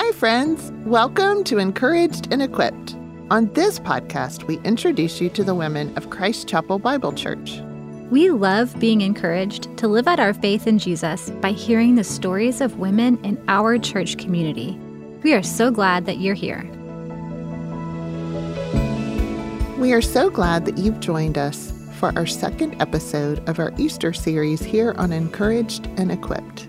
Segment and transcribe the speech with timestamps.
[0.00, 0.70] Hi, friends.
[0.84, 2.94] Welcome to Encouraged and Equipped.
[3.32, 7.60] On this podcast, we introduce you to the women of Christ Chapel Bible Church.
[8.08, 12.60] We love being encouraged to live out our faith in Jesus by hearing the stories
[12.60, 14.78] of women in our church community.
[15.24, 16.62] We are so glad that you're here.
[19.78, 24.12] We are so glad that you've joined us for our second episode of our Easter
[24.12, 26.68] series here on Encouraged and Equipped.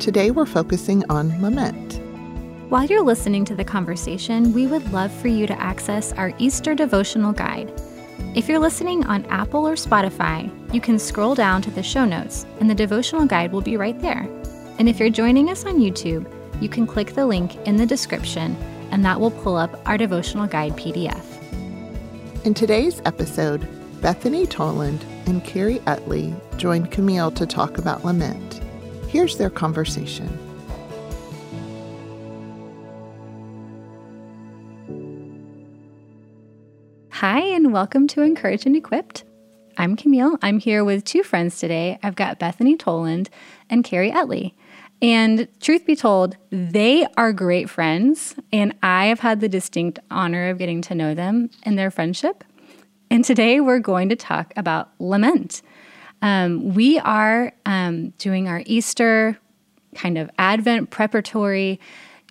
[0.00, 2.00] Today we're focusing on lament.
[2.70, 6.74] While you're listening to the conversation, we would love for you to access our Easter
[6.74, 7.70] devotional guide.
[8.34, 12.46] If you're listening on Apple or Spotify, you can scroll down to the show notes,
[12.60, 14.26] and the devotional guide will be right there.
[14.78, 16.26] And if you're joining us on YouTube,
[16.58, 18.56] you can click the link in the description,
[18.90, 21.22] and that will pull up our devotional guide PDF.
[22.46, 23.68] In today's episode,
[24.00, 28.62] Bethany Toland and Carrie Utley joined Camille to talk about lament.
[29.08, 30.53] Here's their conversation.
[37.18, 39.22] Hi, and welcome to Encouraged and Equipped.
[39.78, 40.36] I'm Camille.
[40.42, 41.96] I'm here with two friends today.
[42.02, 43.30] I've got Bethany Toland
[43.70, 44.56] and Carrie Utley.
[45.00, 50.50] And truth be told, they are great friends, and I have had the distinct honor
[50.50, 52.42] of getting to know them and their friendship.
[53.12, 55.62] And today we're going to talk about lament.
[56.20, 59.38] Um, we are um, doing our Easter
[59.94, 61.78] kind of Advent preparatory,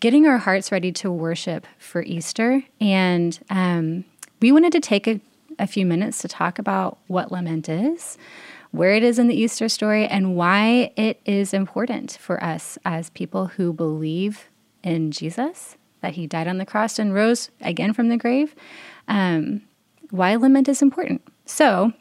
[0.01, 2.61] getting our hearts ready to worship for Easter.
[2.81, 4.03] And um,
[4.43, 5.21] we wanted to take a,
[5.57, 8.17] a few minutes to talk about what lament is,
[8.71, 13.09] where it is in the Easter story, and why it is important for us as
[13.11, 14.49] people who believe
[14.83, 18.53] in Jesus, that he died on the cross and rose again from the grave,
[19.07, 19.61] um,
[20.09, 21.21] why lament is important.
[21.45, 21.93] So,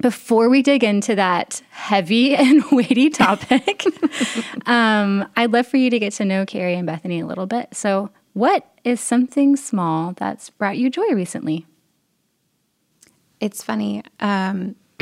[0.00, 3.84] before we dig into that heavy and weighty topic,
[4.64, 7.74] um, I'd love for you to get to know Carrie and Bethany a little bit.
[7.74, 8.08] So,
[8.38, 11.66] what is something small that's brought you joy recently?
[13.40, 14.04] It's funny.
[14.20, 14.76] Um,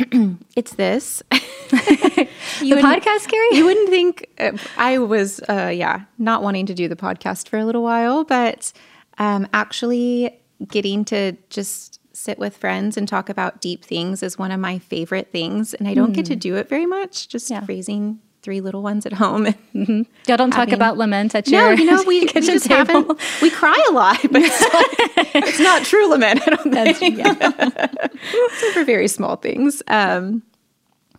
[0.56, 1.22] it's this.
[1.30, 2.28] the
[2.60, 3.56] podcast, Carrie?
[3.58, 7.58] You wouldn't think uh, I was, uh, yeah, not wanting to do the podcast for
[7.58, 8.72] a little while, but
[9.19, 14.50] um, actually getting to just sit with friends and talk about deep things is one
[14.50, 15.74] of my favorite things.
[15.74, 16.14] And I don't mm.
[16.14, 16.41] get to hmm.
[16.41, 17.62] do it very much, just yeah.
[17.68, 19.46] raising three little ones at home.
[19.74, 20.02] Mm-hmm.
[20.28, 23.18] Y'all don't talk about lament at your no, you know, we, kitchen we just table.
[23.42, 24.84] We cry a lot, but it's, not,
[25.34, 26.46] it's not true lament.
[26.46, 27.18] I don't That's, think.
[27.18, 27.34] Yeah.
[28.58, 29.82] so for very small things.
[29.88, 30.44] Um,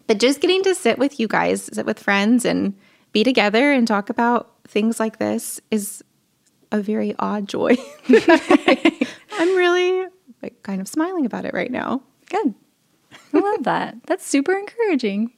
[0.07, 2.73] but just getting to sit with you guys, sit with friends, and
[3.11, 6.01] be together and talk about things like this is
[6.71, 7.75] a very odd joy.
[8.07, 10.07] I'm really
[10.41, 12.03] like, kind of smiling about it right now.
[12.29, 12.55] Good.
[13.33, 13.97] I love that.
[14.05, 15.33] That's super encouraging.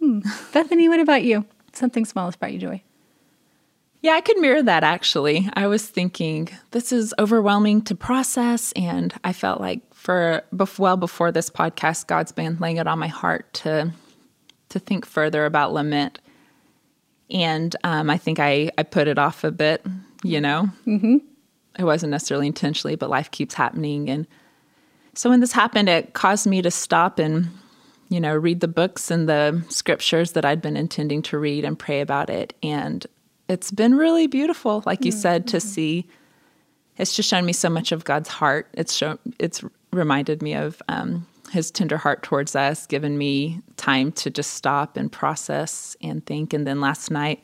[0.00, 0.20] Hmm.
[0.52, 1.44] Bethany, what about you?
[1.72, 2.82] Something small has brought you joy.
[4.02, 5.48] Yeah, I could mirror that actually.
[5.54, 10.44] I was thinking this is overwhelming to process, and I felt like for
[10.78, 13.92] well before this podcast, God's been laying it on my heart to
[14.68, 16.20] to think further about lament.
[17.30, 19.84] And um, I think I I put it off a bit,
[20.22, 20.68] you know.
[20.86, 21.16] Mm-hmm.
[21.78, 24.26] It wasn't necessarily intentionally, but life keeps happening, and
[25.14, 27.48] so when this happened, it caused me to stop and
[28.08, 31.78] you know, read the books and the scriptures that I'd been intending to read and
[31.78, 32.54] pray about it.
[32.62, 33.06] And
[33.48, 35.20] it's been really beautiful, like you mm-hmm.
[35.20, 35.68] said, to mm-hmm.
[35.68, 36.06] see.
[36.98, 38.68] It's just shown me so much of God's heart.
[38.72, 39.62] It's shown, it's
[39.92, 44.96] reminded me of um, His tender heart towards us, given me time to just stop
[44.96, 46.54] and process and think.
[46.54, 47.42] And then last night,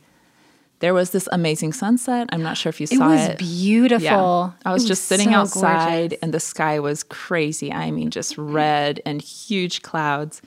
[0.83, 2.29] there was this amazing sunset.
[2.33, 2.99] I'm not sure if you saw it.
[2.99, 4.03] Was it was beautiful.
[4.03, 4.51] Yeah.
[4.65, 6.19] I was, was just sitting so outside gorgeous.
[6.23, 7.73] and the sky was crazy.
[7.73, 10.43] I mean, just red and huge clouds.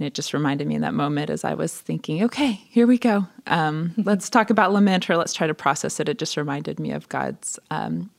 [0.00, 2.96] And it just reminded me in that moment as I was thinking, okay, here we
[2.96, 3.26] go.
[3.46, 6.08] Um, let's talk about lament or let's try to process it.
[6.08, 8.10] It just reminded me of God's um,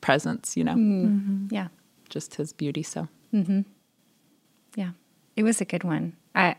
[0.00, 0.74] presence, you know?
[0.74, 1.54] Mm-hmm.
[1.54, 1.68] Yeah.
[2.08, 2.82] Just his beauty.
[2.82, 3.60] So, mm-hmm.
[4.74, 4.90] yeah,
[5.36, 6.16] it was a good one.
[6.34, 6.56] I,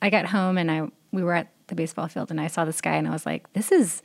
[0.00, 2.72] I got home and I, we were at the baseball field and I saw the
[2.72, 4.02] sky and I was like, this is,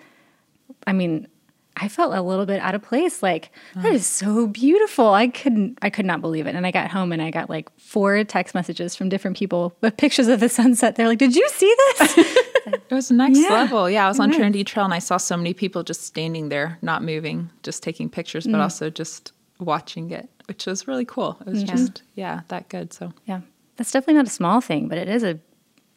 [0.86, 1.30] I mean,
[1.78, 3.22] I felt a little bit out of place.
[3.22, 5.14] Like that is so beautiful.
[5.14, 6.56] I couldn't, I could not believe it.
[6.56, 9.98] And I got home and I got like four text messages from different people with
[9.98, 10.96] pictures of the sunset.
[10.96, 13.50] They're like, "Did you see this?" it was next yeah.
[13.50, 13.90] level.
[13.90, 16.78] Yeah, I was on Trinity Trail and I saw so many people just standing there,
[16.82, 18.62] not moving, just taking pictures, but mm.
[18.62, 21.38] also just watching it, which was really cool.
[21.42, 21.72] It was yeah.
[21.76, 22.94] just, yeah, that good.
[22.94, 23.42] So yeah,
[23.76, 25.40] that's definitely not a small thing, but it is a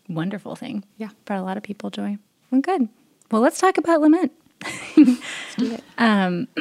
[0.08, 0.84] wonderful thing.
[0.96, 1.10] Yeah.
[1.24, 2.18] Brought a lot of people joy.
[2.50, 2.88] Well, good.
[3.30, 4.32] Well, let's talk about lament.
[5.98, 6.48] Um,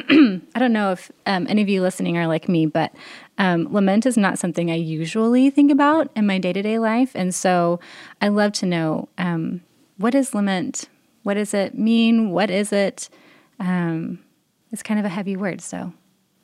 [0.54, 2.92] I don't know if um, any of you listening are like me, but
[3.38, 7.12] um, lament is not something I usually think about in my day to day life.
[7.14, 7.80] And so
[8.20, 9.62] I love to know um,
[9.96, 10.88] what is lament?
[11.22, 12.30] What does it mean?
[12.30, 13.08] What is it?
[13.60, 14.20] um,
[14.72, 15.60] it's kind of a heavy word.
[15.60, 15.92] So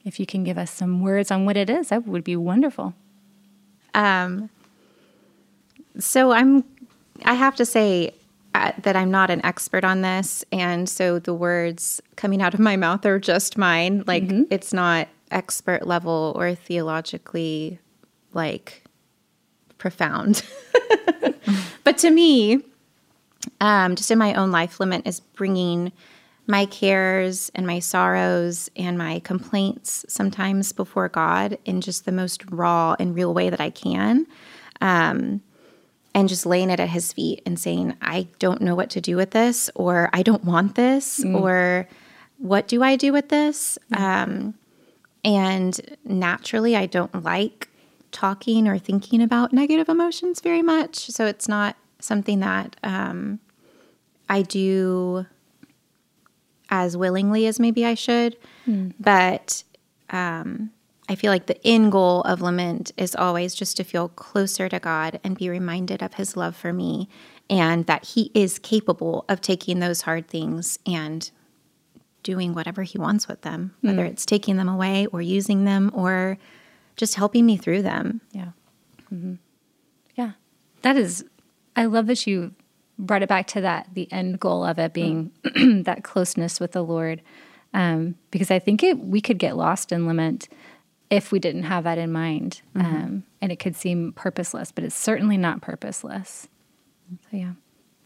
[0.04, 2.94] if you can give us some words on what it is, that would be wonderful.
[3.94, 4.50] Um,
[5.98, 6.64] so I'm,
[7.24, 8.12] I have to say
[8.54, 12.60] uh, that I'm not an expert on this, and so the words coming out of
[12.60, 14.04] my mouth are just mine.
[14.06, 17.78] Like it's not expert level or theologically
[18.32, 18.84] like
[19.78, 20.44] profound.
[21.84, 22.62] but to me,
[23.60, 25.92] um, just in my own life, lament is bringing
[26.46, 32.50] my cares and my sorrows and my complaints sometimes before God in just the most
[32.50, 34.26] raw and real way that I can.
[34.80, 35.40] Um,
[36.14, 39.16] and just laying it at his feet and saying, I don't know what to do
[39.16, 41.88] with this, or I don't want this, or
[42.38, 43.78] what do I do with this?
[43.96, 44.54] Um,
[45.24, 47.68] and naturally, I don't like
[48.12, 51.10] talking or thinking about negative emotions very much.
[51.10, 53.40] So it's not something that um,
[54.28, 55.26] I do
[56.70, 58.36] as willingly as maybe I should.
[59.00, 59.64] But
[60.10, 60.70] um,
[61.08, 64.78] I feel like the end goal of lament is always just to feel closer to
[64.78, 67.08] God and be reminded of his love for me
[67.50, 71.30] and that he is capable of taking those hard things and
[72.22, 76.38] doing whatever he wants with them, whether it's taking them away or using them or
[76.96, 78.22] just helping me through them.
[78.32, 78.50] Yeah.
[79.10, 79.34] hmm
[80.14, 80.32] Yeah.
[80.80, 81.24] That is,
[81.76, 82.54] I love that you
[82.98, 85.32] brought it back to that, the end goal of it being
[85.84, 87.20] that closeness with the Lord.
[87.74, 90.48] Um, because I think it, we could get lost in lament
[91.10, 92.62] if we didn't have that in mind.
[92.74, 96.48] Um, and it could seem purposeless, but it's certainly not purposeless.
[97.30, 97.52] So, yeah.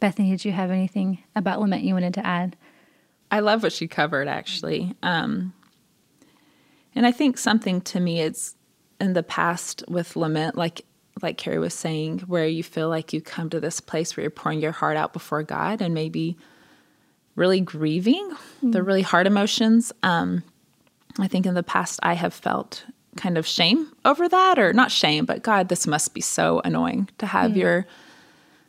[0.00, 2.56] Bethany, did you have anything about lament you wanted to add?
[3.30, 4.94] I love what she covered actually.
[5.02, 5.52] Um,
[6.94, 8.56] and I think something to me is
[9.00, 10.84] in the past with lament, like
[11.20, 14.30] like Carrie was saying, where you feel like you come to this place where you're
[14.30, 16.36] pouring your heart out before God and maybe
[17.34, 18.30] really grieving
[18.62, 19.92] the really hard emotions.
[20.04, 20.44] Um,
[21.18, 22.84] I think in the past I have felt
[23.16, 27.08] kind of shame over that, or not shame, but God, this must be so annoying
[27.18, 27.58] to have hmm.
[27.58, 27.86] your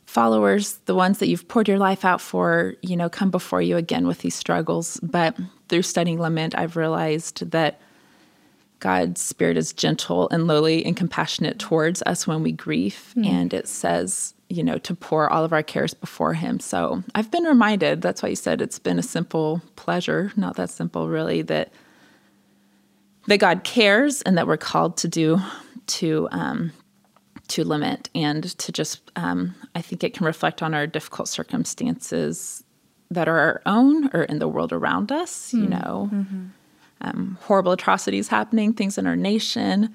[0.06, 3.76] followers, the ones that you've poured your life out for, you know, come before you
[3.76, 4.98] again with these struggles.
[5.02, 5.36] But
[5.68, 7.80] through studying lament, I've realized that
[8.80, 13.12] God's spirit is gentle and lowly and compassionate towards us when we grieve.
[13.14, 13.24] Hmm.
[13.24, 16.58] And it says, you know, to pour all of our cares before Him.
[16.58, 20.70] So I've been reminded, that's why you said it's been a simple pleasure, not that
[20.70, 21.72] simple really, that
[23.26, 25.38] that God cares and that we're called to do
[25.86, 26.72] to um,
[27.48, 32.64] to lament and to just um, I think it can reflect on our difficult circumstances
[33.10, 35.52] that are our own or in the world around us.
[35.52, 36.08] You know,
[37.00, 39.94] um, horrible atrocities happening, things in our nation,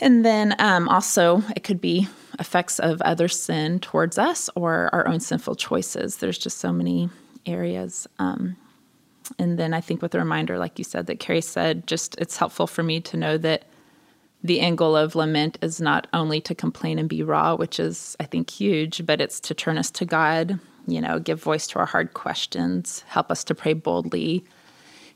[0.00, 2.08] and then um, also it could be
[2.38, 6.16] effects of other sin towards us or our own sinful choices.
[6.16, 7.08] There's just so many
[7.46, 8.06] areas.
[8.18, 8.56] Um,
[9.38, 12.36] and then I think with a reminder, like you said, that Carrie said, just it's
[12.36, 13.64] helpful for me to know that
[14.42, 18.24] the angle of lament is not only to complain and be raw, which is, I
[18.24, 21.86] think, huge, but it's to turn us to God, you know, give voice to our
[21.86, 24.44] hard questions, help us to pray boldly.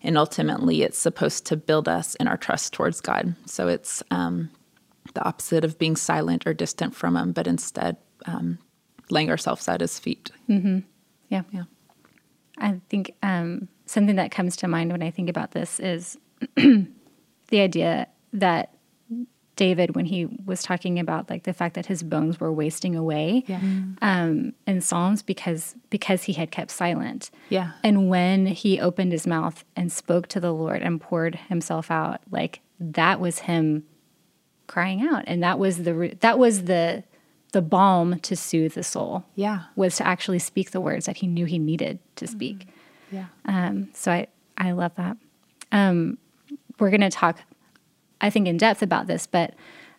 [0.02, 3.34] And ultimately, it's supposed to build us in our trust towards God.
[3.44, 4.49] So it's um,
[5.12, 8.58] the opposite of being silent or distant from Him, but instead um,
[9.11, 10.31] laying ourselves at His feet.
[11.28, 11.43] Yeah.
[11.50, 11.64] Yeah.
[12.60, 16.18] I think um, something that comes to mind when I think about this is
[16.56, 16.87] the
[17.52, 18.75] idea that
[19.56, 23.42] David, when he was talking about like the fact that his bones were wasting away
[23.49, 23.61] Yeah.
[24.02, 27.30] um, in Psalms because because he had kept silent.
[27.49, 27.73] Yeah.
[27.82, 32.21] And when he opened his mouth and spoke to the Lord and poured himself out,
[32.30, 33.82] like that was him
[34.68, 37.02] crying out, and that was the re- that was the
[37.52, 39.25] the balm to soothe the soul.
[39.35, 39.64] Yeah.
[39.76, 42.69] was to actually speak the words that he knew he needed to speak.
[43.11, 43.26] Yeah.
[43.47, 44.26] Um, so I,
[44.57, 45.17] I love that.
[45.73, 46.19] Um,
[46.78, 47.40] we're going to talk,
[48.21, 49.55] I think, in depth about this, but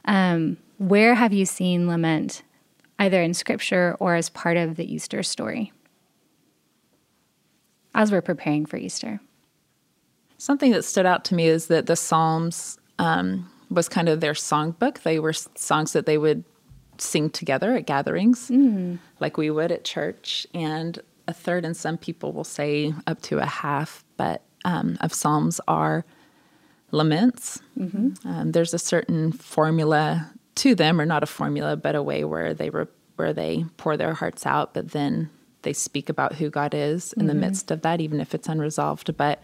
[0.05, 2.43] um, where have you seen lament,
[2.99, 5.73] either in scripture or as part of the Easter story?
[7.95, 9.19] As we're preparing for Easter.
[10.37, 14.33] Something that stood out to me is that the Psalms um, was kind of their
[14.33, 15.01] songbook.
[15.01, 16.43] They were songs that they would
[17.01, 18.49] sing together at gatherings,
[19.19, 20.47] like we would at church.
[20.53, 25.13] And a third, and some people will say up to a half, but um, of
[25.13, 26.03] Psalms are
[26.91, 27.59] laments.
[28.27, 32.53] Um, there's a certain formula to them, or not a formula, but a way where
[32.53, 35.29] they re- where they pour their hearts out, but then
[35.61, 39.15] they speak about who God is in the midst of that, even if it's unresolved.
[39.17, 39.41] But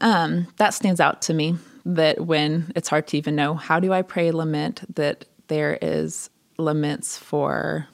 [0.00, 3.92] um, that stands out to me that when it's hard to even know how do
[3.92, 7.86] I pray lament, that there is laments for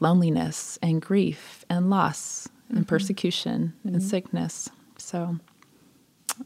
[0.00, 2.84] loneliness and grief and loss and mm-hmm.
[2.84, 4.06] persecution and mm-hmm.
[4.06, 4.68] sickness.
[4.98, 5.38] So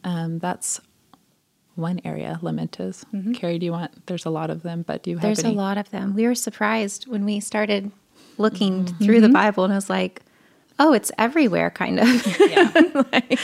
[0.04, 0.80] um, that's
[1.75, 3.04] one area lament is.
[3.12, 3.33] Mm-hmm.
[3.33, 4.07] Carrie, do you want?
[4.07, 5.54] There's a lot of them, but do you have There's any?
[5.54, 6.14] a lot of them.
[6.14, 7.90] We were surprised when we started
[8.37, 10.23] looking through the Bible and I was like,
[10.78, 12.40] oh, it's everywhere, kind of.
[12.40, 12.71] Yeah.
[13.12, 13.40] Like,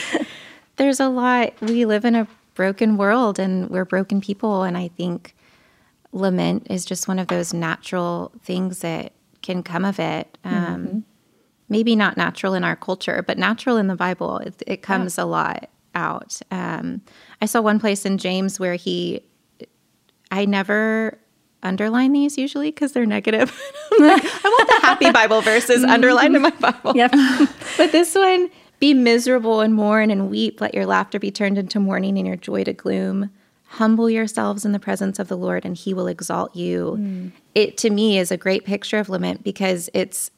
[0.76, 1.54] there's a lot.
[1.60, 4.62] We live in a broken world and we're broken people.
[4.62, 5.34] And I think
[6.14, 10.38] lament is just one of those natural things that can come of it.
[10.44, 11.04] Um,
[11.68, 14.38] Maybe not natural in our culture, but natural in the Bible.
[14.38, 16.40] It, it comes a lot out.
[16.50, 17.00] Um,
[17.40, 19.22] I saw one place in James where he
[20.30, 21.18] I never
[21.62, 23.58] underline these usually because they're negative.
[23.96, 26.96] Like, I want the happy Bible verses underlined in my Bible.
[26.96, 27.12] Yep.
[27.76, 30.60] But this one, be miserable and mourn and weep.
[30.60, 33.30] Let your laughter be turned into mourning and your joy to gloom.
[33.64, 36.96] Humble yourselves in the presence of the Lord and he will exalt you.
[36.96, 37.28] Hmm.
[37.54, 40.30] It to me is a great picture of lament because it's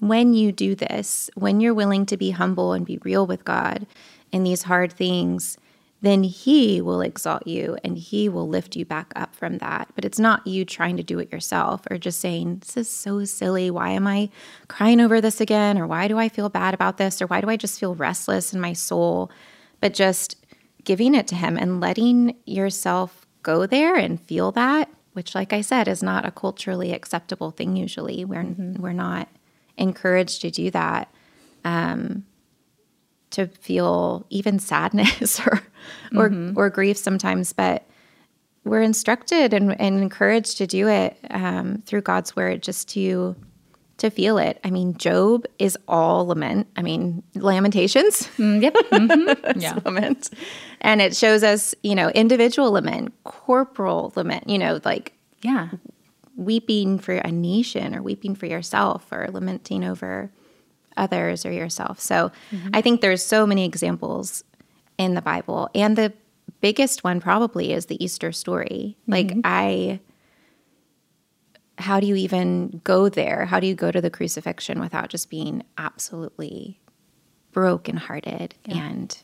[0.00, 3.86] when you do this, when you're willing to be humble and be real with God
[4.30, 5.56] in these hard things,
[6.00, 9.88] then He will exalt you and He will lift you back up from that.
[9.94, 13.24] But it's not you trying to do it yourself or just saying, This is so
[13.24, 13.70] silly.
[13.70, 14.30] Why am I
[14.68, 15.78] crying over this again?
[15.78, 17.20] Or why do I feel bad about this?
[17.20, 19.30] Or why do I just feel restless in my soul?
[19.80, 20.36] But just
[20.84, 25.60] giving it to Him and letting yourself go there and feel that, which, like I
[25.60, 28.24] said, is not a culturally acceptable thing usually.
[28.24, 29.28] We're, we're not
[29.78, 31.12] encouraged to do that
[31.64, 32.24] um,
[33.30, 35.62] to feel even sadness or
[36.14, 37.86] or, or grief sometimes but
[38.64, 43.36] we're instructed and, and encouraged to do it um, through god's word just to
[43.98, 48.74] to feel it i mean job is all lament i mean lamentations Mm, yep.
[48.92, 49.60] Mhm.
[49.60, 49.78] Yeah.
[49.84, 50.30] lament
[50.80, 55.12] and it shows us you know individual lament corporal lament you know like
[55.42, 55.68] Yeah.
[56.36, 60.30] weeping for a nation or weeping for yourself or lamenting over
[60.96, 62.00] others or yourself.
[62.00, 62.32] So
[62.74, 64.42] I think there's so many examples
[64.98, 65.68] in the Bible.
[65.74, 66.12] And the
[66.60, 68.96] biggest one probably is the Easter story.
[69.06, 70.00] Like I
[71.78, 73.46] how do you even go there?
[73.46, 76.80] How do you go to the crucifixion without just being absolutely
[77.52, 79.16] brokenhearted and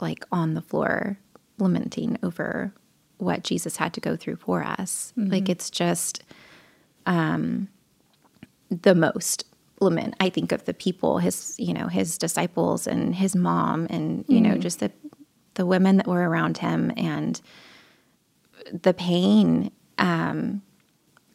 [0.00, 1.18] like on the floor
[1.58, 2.72] lamenting over
[3.18, 5.12] what Jesus had to go through for us.
[5.30, 6.22] Like it's just
[7.06, 7.68] um
[8.70, 9.44] the most
[9.80, 10.14] lament.
[10.20, 14.40] I think of the people, his you know, his disciples and his mom and you
[14.40, 14.90] know, just the
[15.54, 17.40] the women that were around him and
[18.72, 20.62] the pain um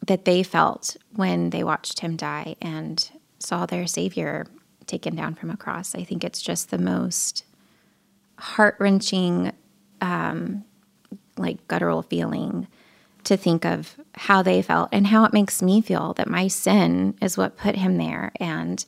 [0.07, 3.09] that they felt when they watched him die and
[3.39, 4.45] saw their savior
[4.87, 5.95] taken down from a cross.
[5.95, 7.43] I think it's just the most
[8.37, 9.51] heart wrenching,
[10.01, 10.63] um,
[11.37, 12.67] like guttural feeling
[13.23, 17.15] to think of how they felt and how it makes me feel that my sin
[17.21, 18.31] is what put him there.
[18.39, 18.85] And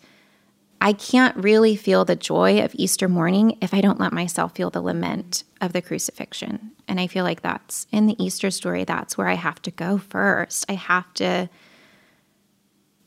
[0.79, 4.69] I can't really feel the joy of Easter morning if I don't let myself feel
[4.69, 6.71] the lament of the crucifixion.
[6.87, 9.97] And I feel like that's in the Easter story, that's where I have to go
[9.97, 10.65] first.
[10.69, 11.49] I have to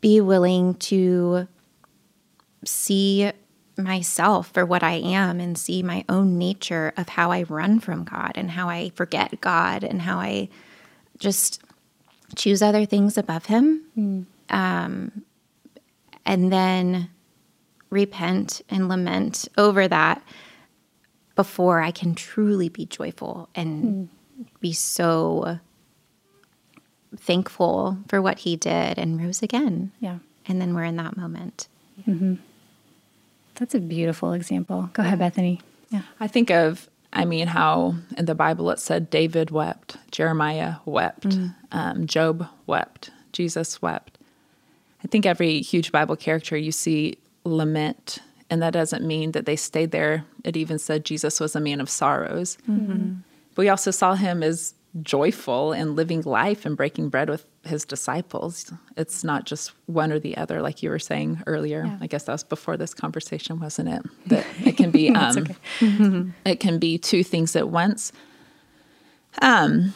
[0.01, 1.47] be willing to
[2.65, 3.31] see
[3.77, 8.05] myself for what I am and see my own nature of how I run from
[8.05, 10.49] God and how I forget God and how I
[11.19, 11.63] just
[12.37, 14.27] choose other things above Him.
[14.51, 15.25] Um,
[16.27, 17.11] and then
[17.91, 20.23] repent and lament over that
[21.35, 24.43] before I can truly be joyful and hmm.
[24.61, 25.59] be so
[27.17, 29.93] thankful for what He did and rose again.
[30.01, 30.19] Yeah.
[30.47, 31.69] And then we're in that moment.
[32.09, 32.35] Mm-hmm.
[33.55, 34.91] That's a beautiful example.
[34.93, 35.61] Go ahead, Bethany.
[35.91, 36.03] Yeah.
[36.19, 41.29] I think of, I mean, how in the Bible it said David wept, Jeremiah wept,
[41.29, 41.55] mm.
[41.73, 44.19] um, Job wept, Jesus wept.
[45.05, 48.19] I think every huge Bible character you see lament,
[48.49, 50.25] and that doesn't mean that they stayed there.
[50.45, 52.59] It even said Jesus was a man of sorrows.
[53.55, 57.85] But we also saw him as joyful and living life and breaking bread with his
[57.85, 58.73] disciples.
[58.97, 61.97] It's not just one or the other, like you were saying earlier.
[62.01, 64.03] I guess that was before this conversation, wasn't it?
[64.27, 65.47] That it can be um,
[66.45, 68.13] it can be two things at once.
[69.41, 69.95] Um,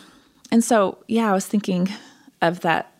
[0.52, 1.88] and so yeah, I was thinking
[2.40, 2.92] of that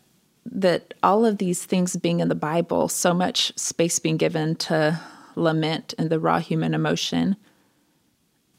[0.45, 4.99] that all of these things being in the Bible, so much space being given to
[5.35, 7.35] lament and the raw human emotion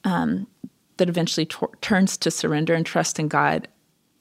[0.05, 0.47] um,
[0.97, 1.47] that eventually
[1.81, 3.69] turns to surrender and trust in God.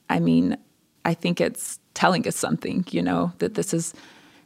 [0.08, 0.56] I mean,
[1.04, 3.94] I think it's telling us something, you know, that this is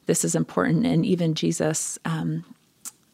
[0.06, 0.86] this is important.
[0.86, 2.44] And even Jesus, um,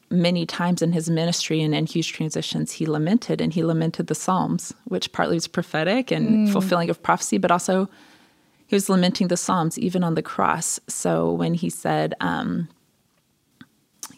[0.09, 4.15] many times in his ministry and in huge transitions, he lamented and he lamented the
[4.15, 7.89] Psalms, which partly was prophetic and fulfilling of prophecy, but also
[8.66, 10.80] he was lamenting the Psalms even on the cross.
[10.88, 12.68] So when he said, um,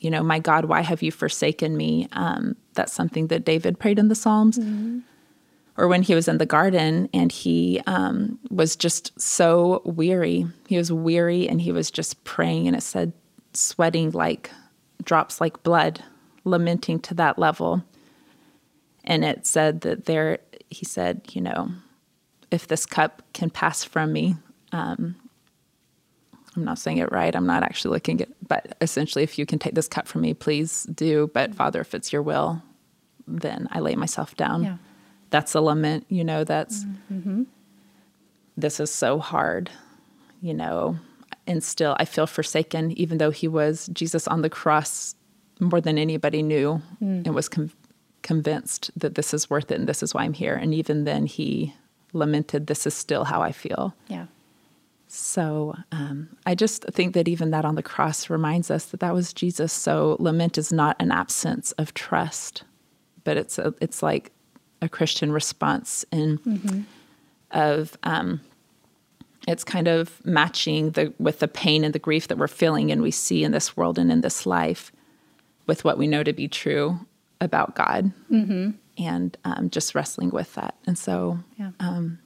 [0.00, 2.08] you know, my God, why have you forsaken me?
[2.12, 4.58] Um, that's something that David prayed in the Psalms.
[4.58, 5.00] Mm-hmm.
[5.76, 10.46] Or when he was in the garden and he um, was just so weary.
[10.66, 13.12] He was weary and he was just praying, and it said,
[13.52, 14.50] sweating like
[15.04, 16.02] drops like blood,
[16.44, 17.84] lamenting to that level.
[19.04, 20.38] And it said that there,
[20.68, 21.70] he said, you know,
[22.50, 24.36] if this cup can pass from me,
[24.72, 25.16] um,
[26.56, 27.34] I'm not saying it right.
[27.34, 30.34] I'm not actually looking at, but essentially, if you can take this cup from me,
[30.34, 31.30] please do.
[31.32, 32.62] But Father, if it's your will,
[33.26, 34.64] then I lay myself down.
[34.64, 34.76] Yeah.
[35.30, 37.42] That's a lament, you know, that's, mm-hmm.
[38.56, 39.70] this is so hard,
[40.40, 40.98] you know,
[41.46, 45.14] and still I feel forsaken, even though he was Jesus on the cross
[45.60, 47.26] more than anybody knew mm.
[47.26, 47.72] and was com-
[48.22, 50.54] convinced that this is worth it and this is why I'm here.
[50.54, 51.74] And even then, he
[52.12, 53.94] lamented, This is still how I feel.
[54.08, 54.26] Yeah.
[55.08, 59.14] So um, I just think that even that on the cross reminds us that that
[59.14, 59.72] was Jesus.
[59.72, 62.64] So lament is not an absence of trust,
[63.24, 64.32] but it's a, it's like
[64.82, 66.80] a Christian response in mm-hmm.
[67.52, 68.42] of um,
[69.46, 73.00] it's kind of matching the with the pain and the grief that we're feeling and
[73.00, 74.92] we see in this world and in this life
[75.66, 76.98] with what we know to be true
[77.40, 78.70] about God, mm-hmm.
[78.98, 80.74] And um, just wrestling with that.
[80.86, 81.70] And so, yeah.
[81.80, 82.18] Um,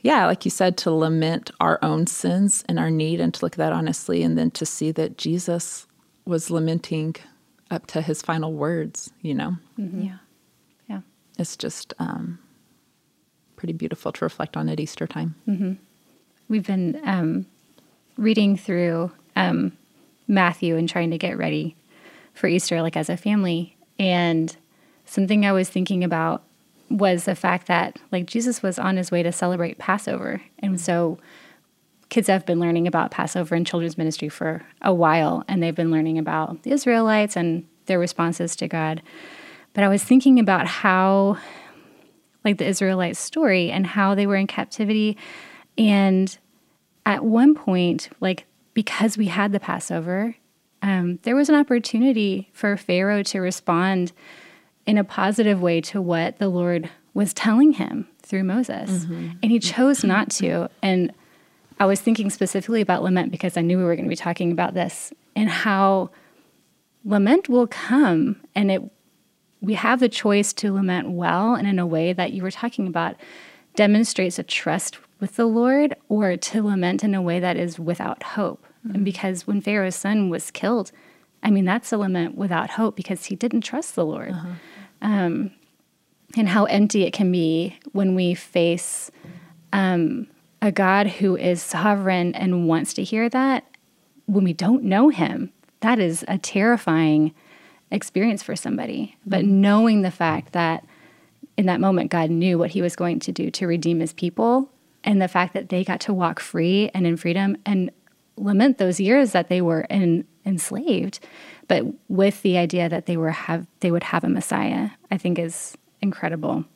[0.00, 3.54] yeah, like you said, to lament our own sins and our need and to look
[3.54, 5.86] at that honestly, and then to see that Jesus
[6.24, 7.14] was lamenting
[7.70, 9.56] up to his final words, you know?
[9.78, 10.02] Mm-hmm.
[10.02, 10.18] Yeah.
[10.88, 11.00] Yeah.
[11.38, 12.38] It's just um,
[13.56, 15.36] pretty beautiful to reflect on at Easter time.
[15.48, 15.74] Mm-hmm.
[16.48, 17.46] We've been um,
[18.16, 19.72] reading through um,
[20.26, 21.76] Matthew and trying to get ready
[22.34, 23.76] for Easter, like as a family.
[23.98, 24.54] And
[25.12, 26.42] something I was thinking about
[26.88, 30.40] was the fact that like Jesus was on his way to celebrate Passover.
[30.58, 31.18] And so
[32.08, 35.90] kids have been learning about Passover in children's ministry for a while and they've been
[35.90, 39.02] learning about the Israelites and their responses to God.
[39.74, 41.36] But I was thinking about how
[42.42, 45.18] like the Israelite story and how they were in captivity
[45.76, 46.38] and
[47.04, 50.36] at one point like because we had the Passover,
[50.80, 54.12] um, there was an opportunity for Pharaoh to respond
[54.86, 58.90] in a positive way to what the Lord was telling him through Moses.
[58.90, 59.30] Mm-hmm.
[59.42, 60.68] And he chose not to.
[60.82, 61.12] And
[61.78, 64.52] I was thinking specifically about lament because I knew we were going to be talking
[64.52, 66.10] about this and how
[67.04, 68.82] lament will come and it
[69.60, 72.86] we have the choice to lament well and in a way that you were talking
[72.88, 73.14] about
[73.76, 78.22] demonstrates a trust with the Lord or to lament in a way that is without
[78.22, 78.66] hope.
[78.84, 78.96] Mm-hmm.
[78.96, 80.90] And because when Pharaoh's son was killed,
[81.44, 84.32] I mean, that's a lament without hope because he didn't trust the Lord.
[84.32, 84.54] Uh-huh.
[85.02, 85.50] Um,
[86.36, 89.10] and how empty it can be when we face
[89.72, 90.26] um,
[90.62, 93.66] a God who is sovereign and wants to hear that
[94.26, 95.52] when we don't know him.
[95.80, 97.34] That is a terrifying
[97.90, 99.16] experience for somebody.
[99.20, 99.30] Mm-hmm.
[99.30, 100.86] But knowing the fact that
[101.56, 104.70] in that moment, God knew what he was going to do to redeem his people,
[105.04, 107.90] and the fact that they got to walk free and in freedom and
[108.36, 111.20] lament those years that they were in, enslaved,
[111.72, 115.38] but with the idea that they were have they would have a Messiah, I think
[115.38, 116.66] is incredible.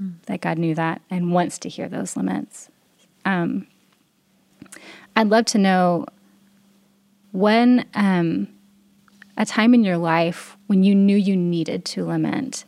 [0.00, 0.22] Mm.
[0.26, 2.68] That God knew that and wants to hear those laments.
[3.24, 3.66] Um,
[5.16, 6.06] I'd love to know
[7.32, 8.46] when um,
[9.36, 12.64] a time in your life when you knew you needed to lament.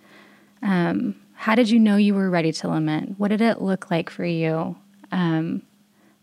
[0.62, 3.14] Um, how did you know you were ready to lament?
[3.16, 4.74] What did it look like for you?
[5.12, 5.62] Um,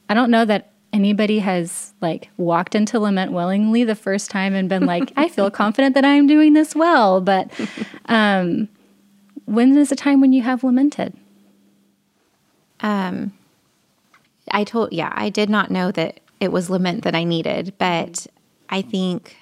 [0.10, 4.67] I don't know that anybody has like walked into lament willingly the first time and
[4.67, 7.21] been like, I feel confident that I'm doing this well.
[7.21, 7.51] But
[8.05, 8.67] um,
[9.45, 11.15] when is a time when you have lamented?
[12.79, 13.33] Um,
[14.49, 18.25] I told, yeah, I did not know that it was lament that I needed, but
[18.69, 19.38] I think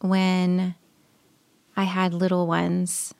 [0.00, 0.74] when
[1.76, 3.14] I had little ones,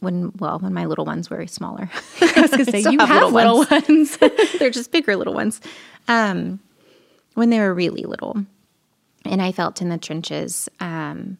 [0.00, 1.90] when well, when my little ones were smaller.
[2.20, 4.18] I was gonna say you have, have little, little ones.
[4.58, 5.60] They're just bigger little ones.
[6.08, 6.60] Um,
[7.34, 8.44] when they were really little,
[9.24, 10.68] and I felt in the trenches.
[10.80, 11.38] Um,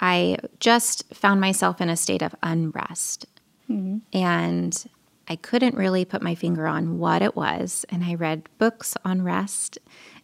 [0.00, 3.26] I just found myself in a state of unrest,
[3.70, 3.98] mm-hmm.
[4.12, 4.86] and
[5.28, 7.84] I couldn't really put my finger on what it was.
[7.88, 9.78] And I read books on rest,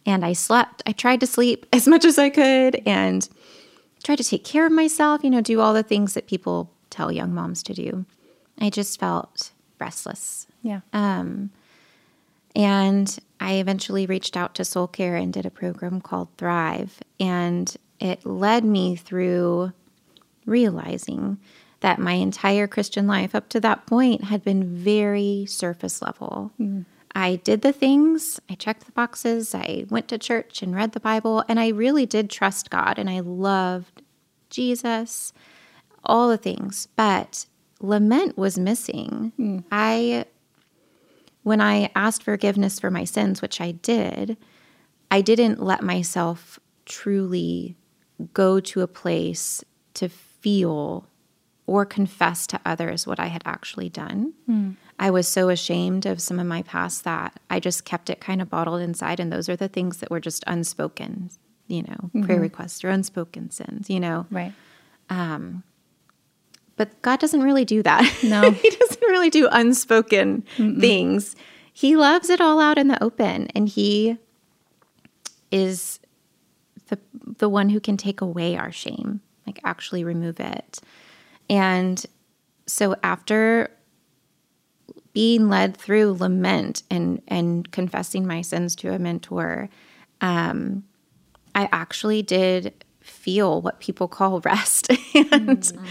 [0.05, 0.83] and I slept.
[0.85, 3.27] I tried to sleep as much as I could, and
[4.03, 5.23] tried to take care of myself.
[5.23, 8.05] You know, do all the things that people tell young moms to do.
[8.59, 10.47] I just felt restless.
[10.61, 10.81] Yeah.
[10.93, 11.49] Um,
[12.55, 17.01] and I eventually reached out to Soul Care and did a program called Thrive.
[17.19, 19.73] And it led me through
[20.45, 21.37] realizing
[21.81, 26.53] that my entire Christian life up to that point had been very surface level.
[26.57, 26.85] Mm.
[27.15, 31.01] I did the things, I checked the boxes, I went to church and read the
[31.01, 34.01] Bible, and I really did trust God and I loved
[34.49, 35.33] Jesus,
[36.05, 36.87] all the things.
[36.95, 37.45] But
[37.81, 39.33] lament was missing.
[39.37, 39.65] Mm.
[39.69, 40.25] I,
[41.43, 44.37] when I asked forgiveness for my sins, which I did,
[45.11, 47.75] I didn't let myself truly
[48.33, 49.63] go to a place
[49.95, 51.07] to feel
[51.65, 54.33] or confess to others what I had actually done.
[54.49, 54.75] Mm.
[54.99, 58.41] I was so ashamed of some of my past that I just kept it kind
[58.41, 59.19] of bottled inside.
[59.19, 61.29] And those are the things that were just unspoken,
[61.67, 62.23] you know, mm-hmm.
[62.23, 64.25] prayer requests or unspoken sins, you know.
[64.29, 64.53] Right.
[65.09, 65.63] Um,
[66.75, 68.03] but God doesn't really do that.
[68.23, 68.51] No.
[68.51, 70.79] he doesn't really do unspoken Mm-mm.
[70.79, 71.35] things.
[71.71, 74.17] He loves it all out in the open and he
[75.51, 75.99] is
[76.87, 76.99] the
[77.37, 80.79] the one who can take away our shame, like actually remove it.
[81.49, 82.03] And
[82.65, 83.69] so after
[85.13, 89.69] being led through lament and and confessing my sins to a mentor,
[90.21, 90.83] um,
[91.53, 95.85] I actually did feel what people call rest, and mm.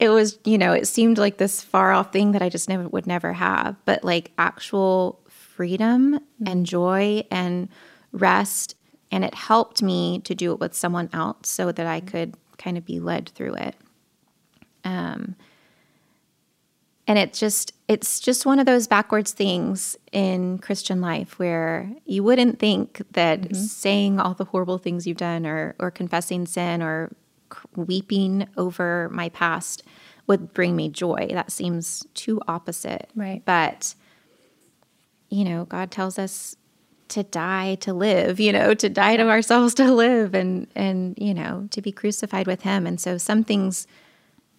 [0.00, 2.88] It was you know it seemed like this far off thing that I just never
[2.88, 6.50] would never have, but like actual freedom mm.
[6.50, 7.68] and joy and
[8.12, 8.76] rest,
[9.10, 12.76] and it helped me to do it with someone else so that I could kind
[12.76, 13.76] of be led through it.
[14.84, 15.36] Um,
[17.06, 22.22] and it's just it's just one of those backwards things in christian life where you
[22.22, 23.54] wouldn't think that mm-hmm.
[23.54, 27.12] saying all the horrible things you've done or or confessing sin or
[27.76, 29.82] weeping over my past
[30.26, 31.28] would bring me joy.
[31.30, 33.10] That seems too opposite.
[33.14, 33.42] Right.
[33.44, 33.94] But
[35.30, 36.54] you know god tells us
[37.08, 41.34] to die to live you know to die to ourselves to live and and you
[41.34, 42.86] know to be crucified with him.
[42.86, 43.86] And so some things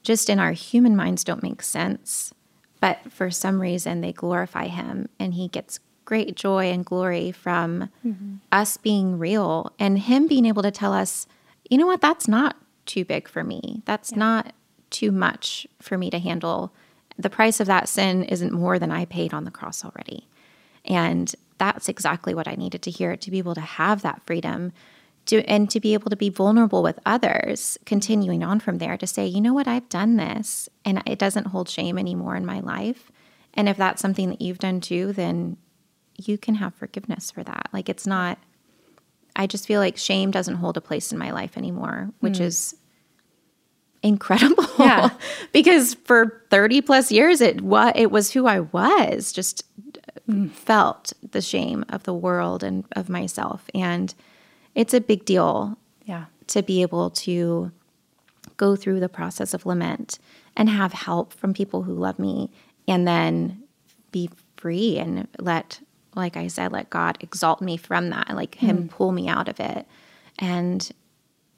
[0.06, 2.34] just in our human minds don't make sense.
[2.80, 7.90] But for some reason, they glorify him, and he gets great joy and glory from
[8.06, 8.36] mm-hmm.
[8.52, 11.26] us being real and him being able to tell us,
[11.68, 13.82] you know what, that's not too big for me.
[13.86, 14.18] That's yeah.
[14.18, 14.54] not
[14.90, 16.74] too much for me to handle.
[17.18, 20.28] The price of that sin isn't more than I paid on the cross already.
[20.84, 24.72] And that's exactly what I needed to hear to be able to have that freedom
[25.26, 29.08] to and to be able to be vulnerable with others continuing on from there to
[29.08, 32.60] say you know what i've done this and it doesn't hold shame anymore in my
[32.60, 33.12] life
[33.54, 35.58] and if that's something that you've done too then
[36.18, 38.38] you can have forgiveness for that like it's not
[39.36, 42.42] i just feel like shame doesn't hold a place in my life anymore which mm.
[42.42, 42.76] is
[44.04, 45.10] incredible yeah.
[45.52, 49.64] because for 30 plus years it what it was who i was just
[50.30, 50.50] mm.
[50.52, 54.14] felt the shame of the world and of myself and
[54.76, 57.72] it's a big deal yeah to be able to
[58.58, 60.20] go through the process of lament
[60.56, 62.50] and have help from people who love me
[62.88, 63.64] and then
[64.12, 65.80] be free and let
[66.16, 68.90] like i said let god exalt me from that like him mm.
[68.90, 69.86] pull me out of it
[70.40, 70.92] and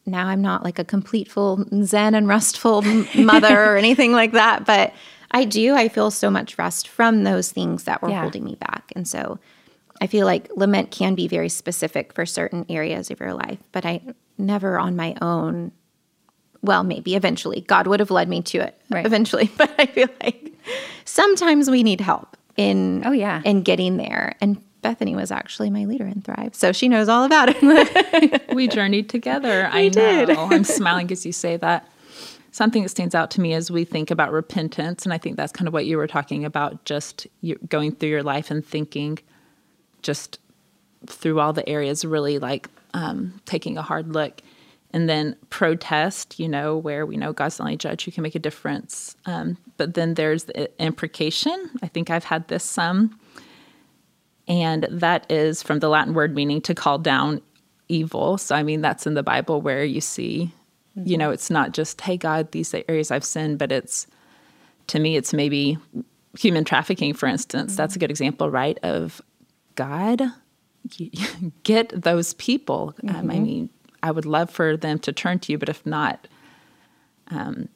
[0.05, 2.81] now i'm not like a complete full zen and restful
[3.15, 4.93] mother or anything like that but
[5.31, 8.21] i do i feel so much rest from those things that were yeah.
[8.21, 9.39] holding me back and so
[10.01, 13.85] I feel like lament can be very specific for certain areas of your life, but
[13.85, 14.01] I
[14.37, 15.71] never on my own.
[16.61, 19.05] Well, maybe eventually God would have led me to it right.
[19.05, 20.53] eventually, but I feel like
[21.05, 24.35] sometimes we need help in oh yeah in getting there.
[24.41, 28.43] And Bethany was actually my leader in Thrive, so she knows all about it.
[28.55, 29.69] we journeyed together.
[29.73, 30.29] We I did.
[30.29, 30.47] know.
[30.51, 31.87] I'm smiling as you say that.
[32.51, 35.51] Something that stands out to me as we think about repentance, and I think that's
[35.51, 37.27] kind of what you were talking about, just
[37.67, 39.19] going through your life and thinking
[40.01, 40.39] just
[41.05, 44.41] through all the areas, really like um, taking a hard look.
[44.97, 48.33] And then protest, you know, where we know God's the only judge who can make
[48.33, 49.15] a difference.
[49.27, 51.69] Um, but then there's the imprecation.
[51.83, 53.19] I think I've had this some.
[54.47, 57.43] And that is from the Latin word meaning to call down
[57.89, 58.39] evil.
[58.39, 60.51] So, I mean, that's in the Bible where you see,
[60.97, 61.07] mm-hmm.
[61.07, 64.07] you know, it's not just, hey, God, these are areas I've sinned, but it's,
[64.87, 65.77] to me, it's maybe
[66.39, 67.73] human trafficking, for instance.
[67.73, 67.77] Mm-hmm.
[67.77, 68.79] That's a good example, right?
[68.81, 69.21] Of
[69.75, 70.23] God,
[71.61, 72.95] get those people.
[73.03, 73.15] Mm-hmm.
[73.15, 73.43] Um, I mm-hmm.
[73.43, 73.69] mean,
[74.03, 76.27] I would love for them to turn to you, but if not,
[77.29, 77.69] um,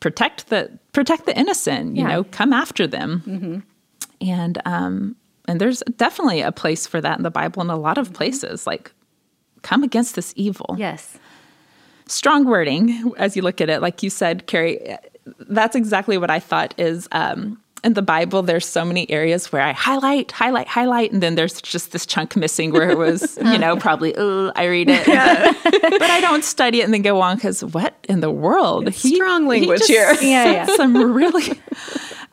[0.00, 1.96] protect the protect the innocent.
[1.96, 2.08] You yeah.
[2.08, 3.22] know, come after them.
[3.26, 3.58] Mm-hmm.
[4.28, 7.98] And um, and there's definitely a place for that in the Bible in a lot
[7.98, 8.16] of mm-hmm.
[8.16, 8.66] places.
[8.66, 8.92] Like,
[9.62, 10.76] come against this evil.
[10.78, 11.18] Yes.
[12.06, 14.96] Strong wording as you look at it, like you said, Carrie.
[15.40, 19.62] That's exactly what I thought is um, in the Bible, there's so many areas where
[19.62, 23.58] I highlight, highlight, highlight, and then there's just this chunk missing where it was, you
[23.58, 25.52] know, probably, oh, I read it, yeah.
[25.64, 28.88] but I don't study it and then go on because what in the world?
[28.88, 30.12] He, strong language here.
[30.20, 30.66] yeah, yeah.
[30.76, 31.60] Some really.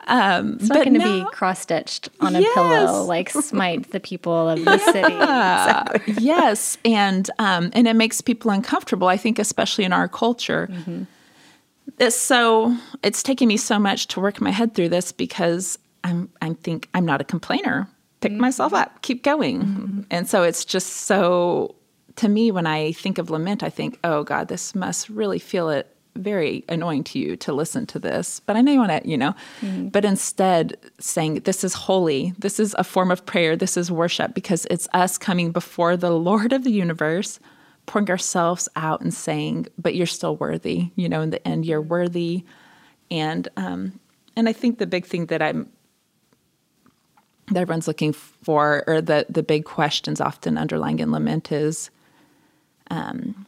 [0.08, 2.48] Um, it's not going to be cross stitched on yes.
[2.50, 4.98] a pillow like smite the people of the city.
[5.00, 6.14] exactly.
[6.18, 9.08] Yes, and um, and it makes people uncomfortable.
[9.08, 10.68] I think, especially in our culture.
[10.70, 11.04] Mm-hmm.
[11.98, 16.30] It's so it's taken me so much to work my head through this because I'm
[16.40, 17.88] I think I'm not a complainer.
[18.20, 18.40] Pick mm-hmm.
[18.40, 20.00] myself up, keep going, mm-hmm.
[20.10, 21.74] and so it's just so.
[22.16, 25.68] To me, when I think of lament, I think, "Oh God, this must really feel
[25.68, 29.08] it very annoying to you to listen to this, but I know you want to,
[29.08, 29.34] you know.
[29.60, 29.88] Mm-hmm.
[29.88, 32.32] But instead, saying, This is holy.
[32.38, 33.56] This is a form of prayer.
[33.56, 37.38] This is worship because it's us coming before the Lord of the universe,
[37.86, 40.90] pouring ourselves out and saying, But you're still worthy.
[40.96, 42.44] You know, in the end, you're worthy.
[43.10, 43.98] And, um,
[44.34, 45.70] and I think the big thing that I'm,
[47.48, 51.90] that everyone's looking for, or the, the big questions often underlying in lament is,
[52.90, 53.46] um,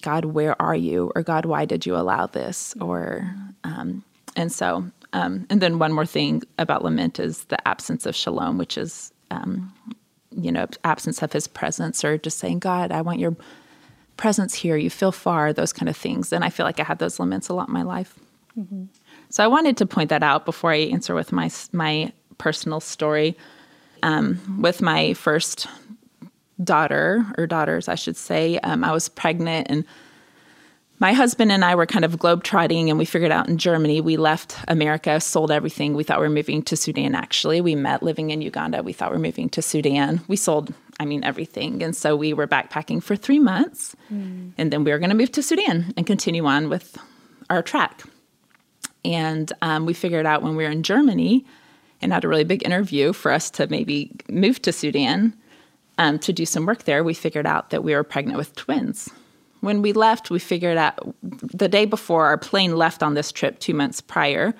[0.00, 1.12] God, where are you?
[1.14, 2.74] Or God, why did you allow this?
[2.80, 3.30] Or,
[3.62, 4.02] um,
[4.34, 8.58] and so, um, and then one more thing about lament is the absence of shalom,
[8.58, 9.72] which is, um,
[10.30, 13.36] you know, absence of his presence or just saying, God, I want your
[14.16, 14.76] presence here.
[14.76, 16.32] You feel far, those kind of things.
[16.32, 18.14] And I feel like I had those laments a lot in my life.
[18.58, 18.84] Mm-hmm.
[19.30, 23.36] So I wanted to point that out before I answer with my, my personal story.
[24.02, 25.66] Um, with my first
[26.62, 28.58] daughter, or daughters, I should say.
[28.58, 29.86] Um, I was pregnant, and
[30.98, 34.02] my husband and I were kind of globetrotting, and we figured out in Germany.
[34.02, 35.94] We left America, sold everything.
[35.94, 37.62] We thought we were moving to Sudan, actually.
[37.62, 38.82] We met living in Uganda.
[38.82, 40.20] We thought we were moving to Sudan.
[40.28, 41.82] We sold, I mean, everything.
[41.82, 44.52] And so we were backpacking for three months, mm.
[44.56, 46.96] and then we were going to move to Sudan and continue on with
[47.50, 48.02] our track.
[49.04, 51.44] And um, we figured out when we were in Germany
[52.00, 55.34] and had a really big interview for us to maybe move to Sudan
[55.98, 59.08] um, to do some work there, we figured out that we were pregnant with twins.
[59.60, 63.58] When we left, we figured out the day before our plane left on this trip,
[63.58, 64.54] two months prior,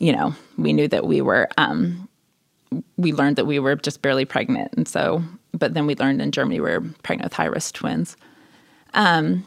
[0.00, 2.08] you know, we knew that we were, um,
[2.96, 4.72] we learned that we were just barely pregnant.
[4.74, 8.16] And so, but then we learned in Germany we are pregnant with high risk twins.
[8.94, 9.46] Um,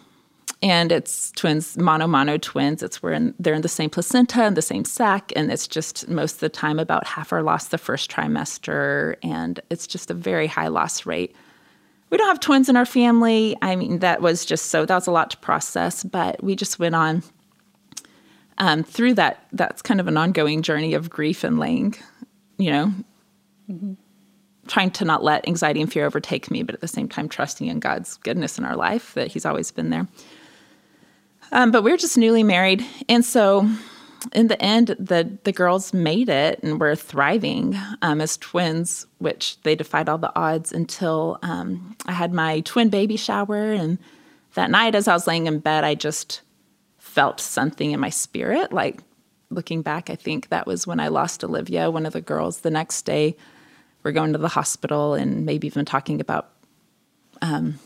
[0.62, 2.84] and it's twins, mono mono twins.
[2.84, 6.10] It's where in, they're in the same placenta and the same sac, and it's just
[6.10, 10.14] most of the time about half are lost the first trimester, and it's just a
[10.14, 11.34] very high loss rate.
[12.10, 13.56] We don't have twins in our family.
[13.62, 16.78] I mean, that was just so that was a lot to process, but we just
[16.78, 17.24] went on
[18.58, 19.48] um, through that.
[19.54, 21.96] That's kind of an ongoing journey of grief and laying,
[22.60, 22.93] you know.
[23.69, 23.93] Mm-hmm
[24.69, 27.67] trying to not let anxiety and fear overtake me, but at the same time trusting
[27.67, 30.08] in God's goodness in our life that He's always been there.
[31.52, 32.86] Um, but we were just newly married.
[33.10, 33.67] And so
[34.34, 39.60] in the end, the, the girls made it and were thriving um, as twins, which
[39.63, 43.72] they defied all the odds until um, I had my twin baby shower.
[43.72, 43.98] And
[44.54, 46.41] that night, as I was laying in bed, I just
[47.00, 48.72] felt something in my spirit.
[48.72, 49.02] Like
[49.50, 52.62] looking back, I think that was when I lost Olivia, one of the girls.
[52.62, 53.36] The next day,
[54.04, 56.50] we're going to the hospital and maybe even talking about
[57.42, 57.80] um,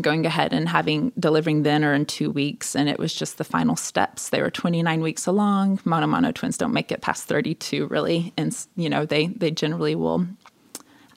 [0.00, 2.74] going ahead and having delivering then or in two weeks.
[2.74, 4.30] And it was just the final steps.
[4.30, 5.80] They were 29 weeks along.
[5.84, 8.32] Mono mono twins don't make it past 32 really.
[8.36, 10.26] And you know they they generally will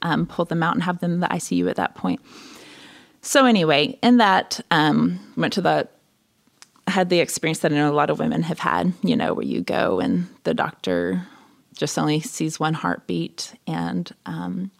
[0.01, 2.21] um, pull them out and have them in the icu at that point.
[3.21, 5.87] So anyway in that um, went to the
[6.87, 9.45] had the experience that i know a lot of women have had you know where
[9.45, 11.25] you go and the doctor
[11.75, 14.71] just only sees one heartbeat and um,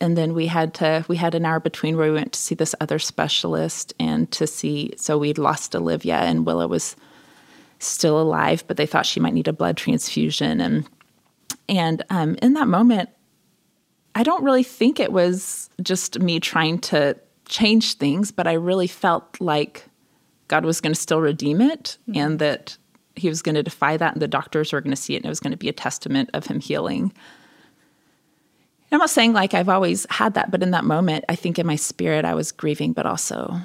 [0.00, 2.54] and then we had to we had an hour between where we went to see
[2.54, 6.94] this other specialist and to see so we'd lost olivia and willow was
[7.78, 10.60] still alive but they thought she might need a blood transfusion.
[10.60, 10.88] And
[11.68, 13.08] and um, in that moment
[14.14, 18.86] i don't really think it was just me trying to change things but i really
[18.86, 19.87] felt like
[20.48, 22.18] god was going to still redeem it mm-hmm.
[22.18, 22.76] and that
[23.14, 25.26] he was going to defy that and the doctors were going to see it and
[25.26, 27.12] it was going to be a testament of him healing
[28.90, 31.66] I'm not saying like I've always had that, but in that moment, I think in
[31.66, 33.58] my spirit, I was grieving, but also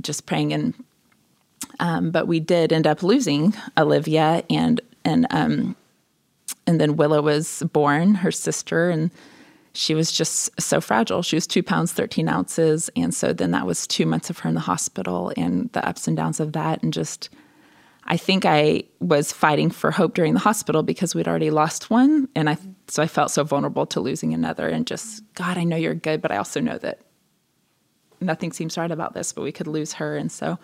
[0.00, 0.52] just praying.
[0.52, 0.74] And
[1.80, 5.74] um, but we did end up losing Olivia, and and um,
[6.66, 9.10] and then Willow was born, her sister, and
[9.76, 11.22] she was just so fragile.
[11.22, 14.48] She was two pounds thirteen ounces, and so then that was two months of her
[14.48, 17.28] in the hospital, and the ups and downs of that, and just
[18.06, 22.28] I think I was fighting for hope during the hospital because we'd already lost one.
[22.36, 25.76] And I, so I felt so vulnerable to losing another and just, God, I know
[25.76, 27.00] you're good, but I also know that
[28.20, 30.16] nothing seems right about this, but we could lose her.
[30.16, 30.58] And so,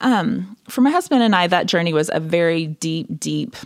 [0.00, 3.56] um, for my husband and I, that journey was a very deep, deep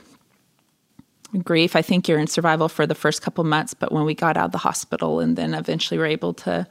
[1.42, 1.76] grief.
[1.76, 4.46] I think you're in survival for the first couple months, but when we got out
[4.46, 6.66] of the hospital and then eventually were able to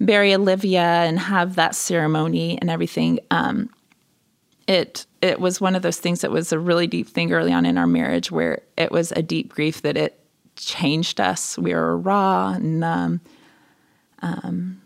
[0.00, 3.70] bury Olivia and have that ceremony and everything, um,
[4.66, 7.64] it it was one of those things that was a really deep thing early on
[7.64, 10.20] in our marriage where it was a deep grief that it
[10.56, 11.56] changed us.
[11.56, 13.20] We were raw and um,
[14.20, 14.80] um,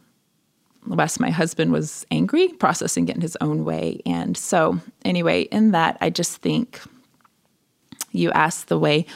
[0.86, 4.00] Wes, my husband, was angry, processing it in his own way.
[4.04, 6.80] And so, anyway, in that, I just think
[8.12, 9.06] you ask the way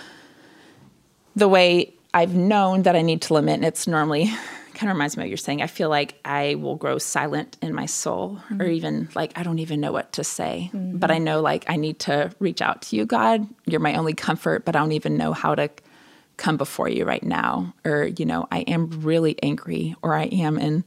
[1.35, 4.25] the way I've known that I need to lament, And it's normally
[4.75, 5.63] kind of reminds me of what you're saying.
[5.63, 8.63] I feel like I will grow silent in my soul, mm-hmm.
[8.63, 10.71] or even like I don't even know what to say.
[10.73, 10.99] Mm-hmm.
[10.99, 13.47] But I know like I need to reach out to you, God.
[13.67, 15.69] You're my only comfort, but I don't even know how to
[16.37, 17.75] come before you right now.
[17.85, 20.85] Or, you know, I am really angry, or I am in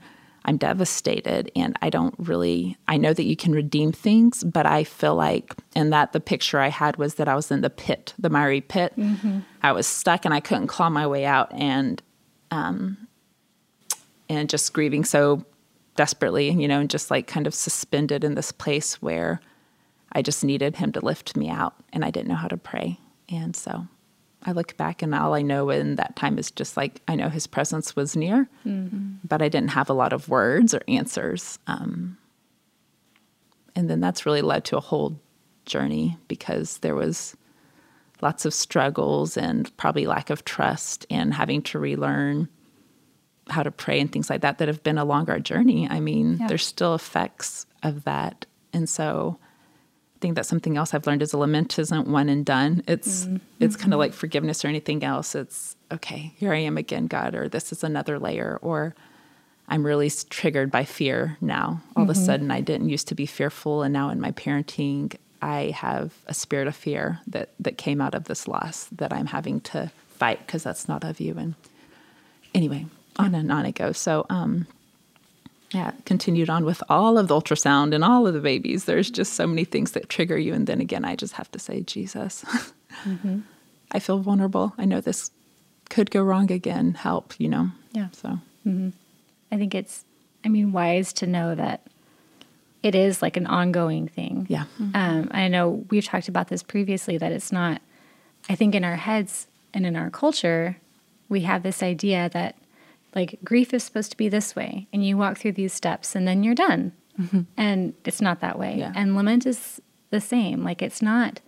[0.50, 4.84] I'm devastated and I don't really I know that you can redeem things, but I
[4.84, 8.16] feel like and that the picture I had was that I was in the pit,
[8.18, 8.94] the miry pit.
[8.98, 9.42] Mm-hmm.
[9.62, 12.02] I was stuck and I couldn't claw my way out and
[12.50, 12.98] um
[14.28, 15.46] and just grieving so
[15.96, 19.42] desperately, and you know, and just like kind of suspended in this place where
[20.14, 23.00] I just needed him to lift me out and I didn't know how to pray.
[23.32, 23.86] And so
[24.43, 27.30] I look back and all I know in that time is just like I know
[27.30, 29.15] his presence was near, mm-hmm.
[29.28, 31.60] but I didn't have a lot of words or answers.
[31.67, 32.17] Um,
[33.75, 35.19] and then that's really led to a whole
[35.65, 37.36] journey because there was
[38.21, 42.49] lots of struggles and probably lack of trust and having to relearn
[43.49, 45.88] how to pray and things like that that have been a longer journey.
[45.89, 46.47] I mean, yeah.
[46.47, 48.45] there's still effects of that.
[48.73, 49.39] And so
[50.19, 52.84] think that's something else I've learned is a lament isn't one and done.
[52.88, 53.38] It's mm-hmm.
[53.60, 55.36] it's kind of like forgiveness or anything else.
[55.36, 58.95] It's okay, here I am again, God, or this is another layer, or
[59.67, 61.82] I'm really triggered by fear now.
[61.95, 62.01] All mm-hmm.
[62.01, 62.25] of a mm-hmm.
[62.25, 66.34] sudden, I didn't used to be fearful, and now in my parenting, I have a
[66.34, 70.45] spirit of fear that that came out of this loss that I'm having to fight
[70.45, 71.38] because that's not of you.
[71.38, 71.55] And
[72.53, 73.97] anyway, on and on it goes.
[73.97, 74.67] So, um,
[75.71, 78.86] yeah, continued on with all of the ultrasound and all of the babies.
[78.86, 80.53] There's just so many things that trigger you.
[80.53, 82.43] And then again, I just have to say, Jesus,
[83.03, 83.39] mm-hmm.
[83.91, 84.73] I feel vulnerable.
[84.77, 85.32] I know this
[85.89, 86.95] could go wrong again.
[86.95, 87.69] Help, you know?
[87.91, 88.08] Yeah.
[88.13, 88.29] So
[88.65, 88.89] mm-hmm.
[89.51, 90.05] I think it's,
[90.43, 91.86] I mean, wise to know that
[92.82, 94.47] it is like an ongoing thing.
[94.49, 94.65] Yeah.
[94.82, 94.95] Mm-hmm.
[94.95, 97.82] Um, I know we've talked about this previously that it's not,
[98.47, 100.77] I think in our heads and in our culture,
[101.27, 102.55] we have this idea that
[103.15, 106.28] like grief is supposed to be this way and you walk through these steps and
[106.28, 107.41] then you're done mm-hmm.
[107.58, 108.93] and it's not that way yeah.
[108.95, 111.39] and lament is the same like it's not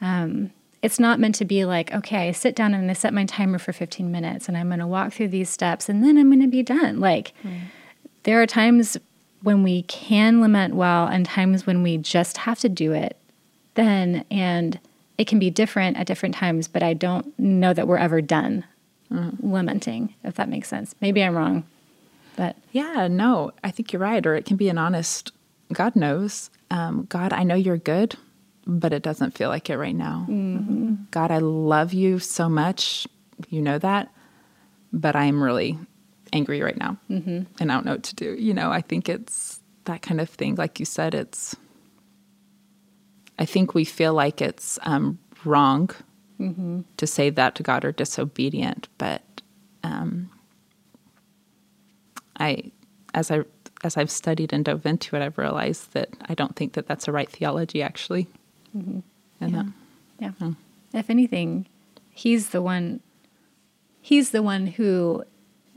[0.00, 3.24] um, it's not meant to be like okay i sit down and i set my
[3.24, 6.28] timer for 15 minutes and i'm going to walk through these steps and then i'm
[6.28, 7.58] going to be done like mm.
[8.24, 8.96] there are times
[9.42, 13.16] when we can lament well and times when we just have to do it
[13.74, 14.78] then and
[15.16, 18.64] it can be different at different times but i don't know that we're ever done
[19.12, 19.52] mm-hmm.
[19.52, 20.94] lamenting, if that makes sense.
[21.00, 21.64] Maybe I'm wrong,
[22.36, 24.24] but yeah, no, I think you're right.
[24.26, 25.32] Or it can be an honest,
[25.72, 28.16] God knows, um, God, I know you're good,
[28.66, 30.26] but it doesn't feel like it right now.
[30.28, 30.94] Mm-hmm.
[31.10, 33.06] God, I love you so much.
[33.48, 34.12] You know that,
[34.92, 35.78] but I'm really
[36.32, 37.42] angry right now, mm-hmm.
[37.60, 38.34] and I don't know what to do.
[38.34, 40.56] You know, I think it's that kind of thing.
[40.56, 41.56] Like you said, it's.
[43.38, 45.90] I think we feel like it's um, wrong
[46.40, 46.80] mm-hmm.
[46.96, 48.88] to say that to God or disobedient.
[48.98, 49.22] But
[49.82, 50.30] um,
[52.38, 52.72] I,
[53.14, 53.44] as I
[53.84, 57.06] as I've studied and dove into it, I've realized that I don't think that that's
[57.06, 58.26] a right theology, actually.
[58.76, 59.00] Mm-hmm.
[59.40, 59.62] And yeah.
[59.62, 59.72] That,
[60.18, 60.32] yeah.
[60.40, 61.00] yeah.
[61.00, 61.66] If anything,
[62.10, 63.00] he's the one.
[64.00, 65.24] He's the one who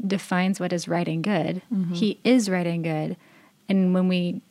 [0.05, 1.61] defines what is right and good.
[1.71, 1.93] Mm-hmm.
[1.93, 3.17] He is right and good.
[3.69, 4.41] And when we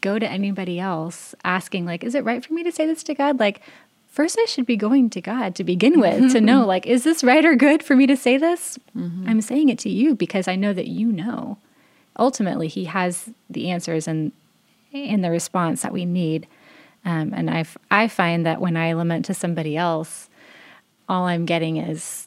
[0.00, 3.14] go to anybody else asking, like, is it right for me to say this to
[3.14, 3.38] God?
[3.38, 3.60] Like,
[4.08, 7.22] first I should be going to God to begin with to know, like, is this
[7.22, 8.78] right or good for me to say this?
[8.96, 9.28] Mm-hmm.
[9.28, 11.58] I'm saying it to you because I know that you know.
[12.18, 14.32] Ultimately, He has the answers and
[14.92, 16.46] and the response that we need.
[17.04, 20.28] Um, and I I find that when I lament to somebody else,
[21.08, 22.26] all I'm getting is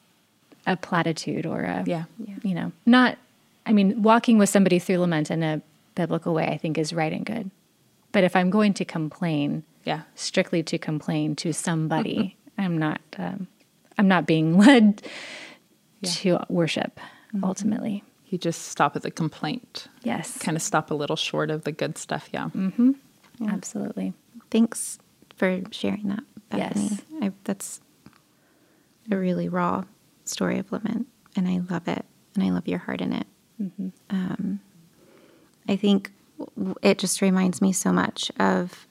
[0.65, 2.05] a platitude or a yeah,
[2.43, 3.17] you know, not.
[3.65, 5.61] I mean, walking with somebody through lament in a
[5.93, 7.51] biblical way, I think, is right and good.
[8.11, 13.47] But if I'm going to complain, yeah strictly to complain to somebody i'm not um,
[13.97, 15.01] i'm not being led
[16.01, 16.09] yeah.
[16.09, 16.99] to worship
[17.33, 17.43] mm-hmm.
[17.43, 21.63] ultimately you just stop at the complaint yes kind of stop a little short of
[21.63, 22.91] the good stuff yeah mm-hmm.
[23.39, 23.51] yeah.
[23.51, 24.13] absolutely
[24.49, 24.99] thanks
[25.35, 26.89] for sharing that Bethany.
[26.89, 27.81] yes I, that's
[29.09, 29.83] a really raw
[30.25, 32.05] story of lament and i love it
[32.35, 33.27] and i love your heart in it
[33.61, 33.89] mm-hmm.
[34.09, 34.59] um,
[35.67, 36.11] i think
[36.81, 38.87] it just reminds me so much of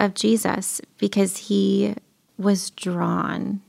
[0.00, 1.94] of Jesus because he
[2.38, 3.62] was drawn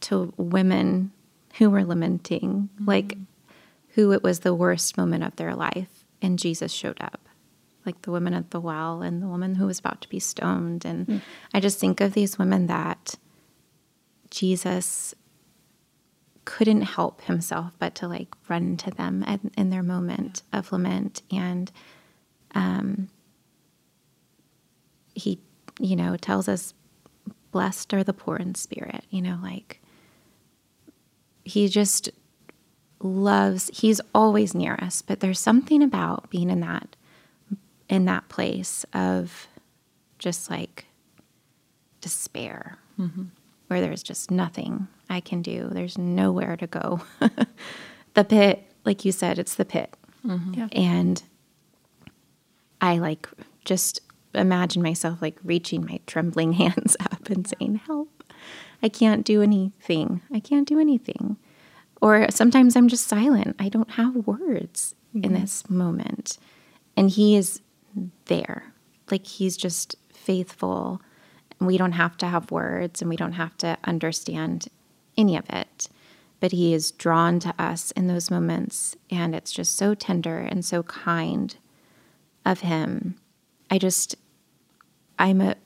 [0.00, 1.10] to women
[1.58, 2.84] who were lamenting, mm-hmm.
[2.88, 3.16] like
[3.94, 7.28] who it was the worst moment of their life, and Jesus showed up.
[7.88, 10.84] like the woman at the well and the woman who was about to be stoned.
[10.84, 11.22] And mm.
[11.54, 13.14] I just think of these women that
[14.30, 15.14] Jesus
[16.44, 21.22] couldn't help himself but to like run to them in, in their moment of lament.
[21.30, 21.72] And
[22.54, 23.08] um,
[25.18, 25.38] he,
[25.78, 26.74] you know, tells us,
[27.50, 29.80] blessed are the poor in spirit, you know, like
[31.44, 32.10] he just
[33.00, 36.96] loves, he's always near us, but there's something about being in that
[37.88, 39.48] in that place of
[40.18, 40.86] just like
[42.00, 43.24] despair, mm-hmm.
[43.68, 45.68] where there's just nothing I can do.
[45.70, 47.00] There's nowhere to go.
[48.14, 49.96] the pit, like you said, it's the pit.
[50.26, 50.54] Mm-hmm.
[50.54, 50.68] Yeah.
[50.72, 51.22] And
[52.80, 53.28] I like
[53.64, 54.00] just
[54.34, 58.24] imagine myself like reaching my trembling hands up and saying, Help.
[58.82, 60.20] I can't do anything.
[60.32, 61.36] I can't do anything.
[62.00, 63.56] Or sometimes I'm just silent.
[63.58, 65.24] I don't have words mm-hmm.
[65.24, 66.38] in this moment.
[66.96, 67.60] And he is
[68.26, 68.72] there.
[69.10, 71.00] Like he's just faithful.
[71.58, 74.68] And We don't have to have words and we don't have to understand
[75.16, 75.88] any of it.
[76.40, 78.96] But he is drawn to us in those moments.
[79.10, 81.56] And it's just so tender and so kind
[82.44, 83.16] of him.
[83.70, 84.16] I just,
[85.18, 85.56] I'm a,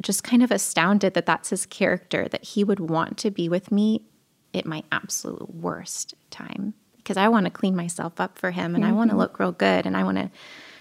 [0.00, 3.70] just kind of astounded that that's his character, that he would want to be with
[3.70, 4.02] me
[4.54, 8.84] at my absolute worst time because I want to clean myself up for him and
[8.84, 8.92] mm-hmm.
[8.92, 10.30] I want to look real good and I want to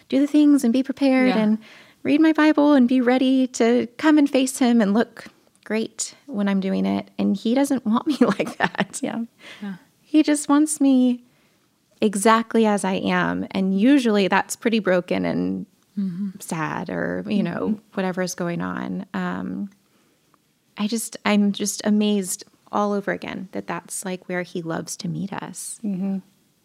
[0.09, 1.39] do the things and be prepared yeah.
[1.39, 1.57] and
[2.03, 5.26] read my Bible and be ready to come and face him and look
[5.63, 7.09] great when I'm doing it.
[7.17, 8.99] And he doesn't want me like that.
[9.01, 9.24] Yeah.
[9.61, 9.76] yeah.
[10.01, 11.24] He just wants me
[12.01, 13.47] exactly as I am.
[13.51, 15.65] And usually that's pretty broken and
[15.97, 16.29] mm-hmm.
[16.39, 17.79] sad or, you know, mm-hmm.
[17.93, 19.05] whatever is going on.
[19.13, 19.69] Um,
[20.77, 25.07] I just, I'm just amazed all over again that that's like where he loves to
[25.07, 25.79] meet us.
[25.83, 26.19] Mm-hmm.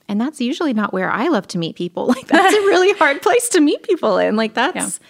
[0.09, 2.07] And that's usually not where I love to meet people.
[2.17, 4.37] Like that's a really hard place to meet people in.
[4.37, 5.07] Like that's yeah.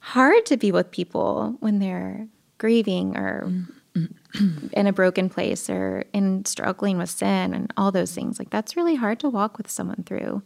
[0.00, 2.28] hard to be with people when they're
[2.58, 3.50] grieving or
[4.72, 8.38] in a broken place or in struggling with sin and all those things.
[8.38, 10.42] Like that's really hard to walk with someone through.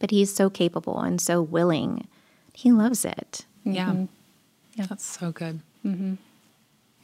[0.00, 2.06] But he's so capable and so willing.
[2.52, 3.44] He loves it.
[3.64, 3.90] Yeah.
[3.90, 4.04] Mm-hmm.
[4.74, 4.86] Yeah.
[4.86, 5.60] That's so good.
[5.84, 6.14] Mm-hmm.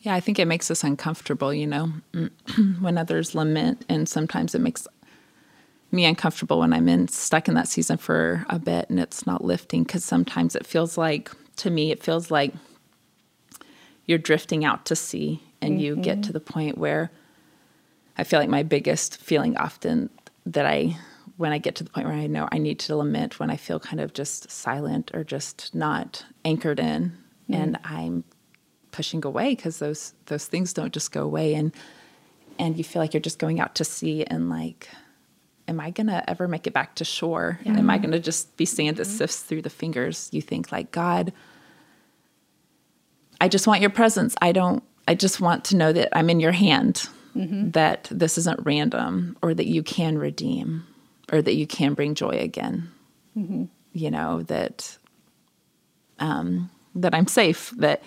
[0.00, 1.92] Yeah, I think it makes us uncomfortable, you know,
[2.80, 4.86] when others lament, and sometimes it makes
[5.90, 9.42] me uncomfortable when I'm in stuck in that season for a bit and it's not
[9.42, 12.52] lifting because sometimes it feels like to me it feels like
[14.04, 15.80] you're drifting out to sea and mm-hmm.
[15.80, 17.10] you get to the point where
[18.16, 20.10] I feel like my biggest feeling often
[20.44, 20.98] that I
[21.38, 23.56] when I get to the point where I know I need to lament when I
[23.56, 27.12] feel kind of just silent or just not anchored in
[27.48, 27.54] mm-hmm.
[27.54, 28.24] and I'm
[28.90, 31.72] pushing away because those those things don't just go away and
[32.58, 34.88] and you feel like you're just going out to sea and like
[35.68, 37.60] am I going to ever make it back to shore?
[37.62, 37.76] Yeah.
[37.76, 39.18] Am I going to just be sand that mm-hmm.
[39.18, 40.30] sifts through the fingers?
[40.32, 41.30] You think like, God,
[43.38, 44.34] I just want your presence.
[44.40, 47.72] I don't, I just want to know that I'm in your hand, mm-hmm.
[47.72, 50.86] that this isn't random or that you can redeem
[51.32, 52.90] or that you can bring joy again.
[53.36, 53.64] Mm-hmm.
[53.92, 54.96] You know, that,
[56.18, 58.02] um, that I'm safe, that,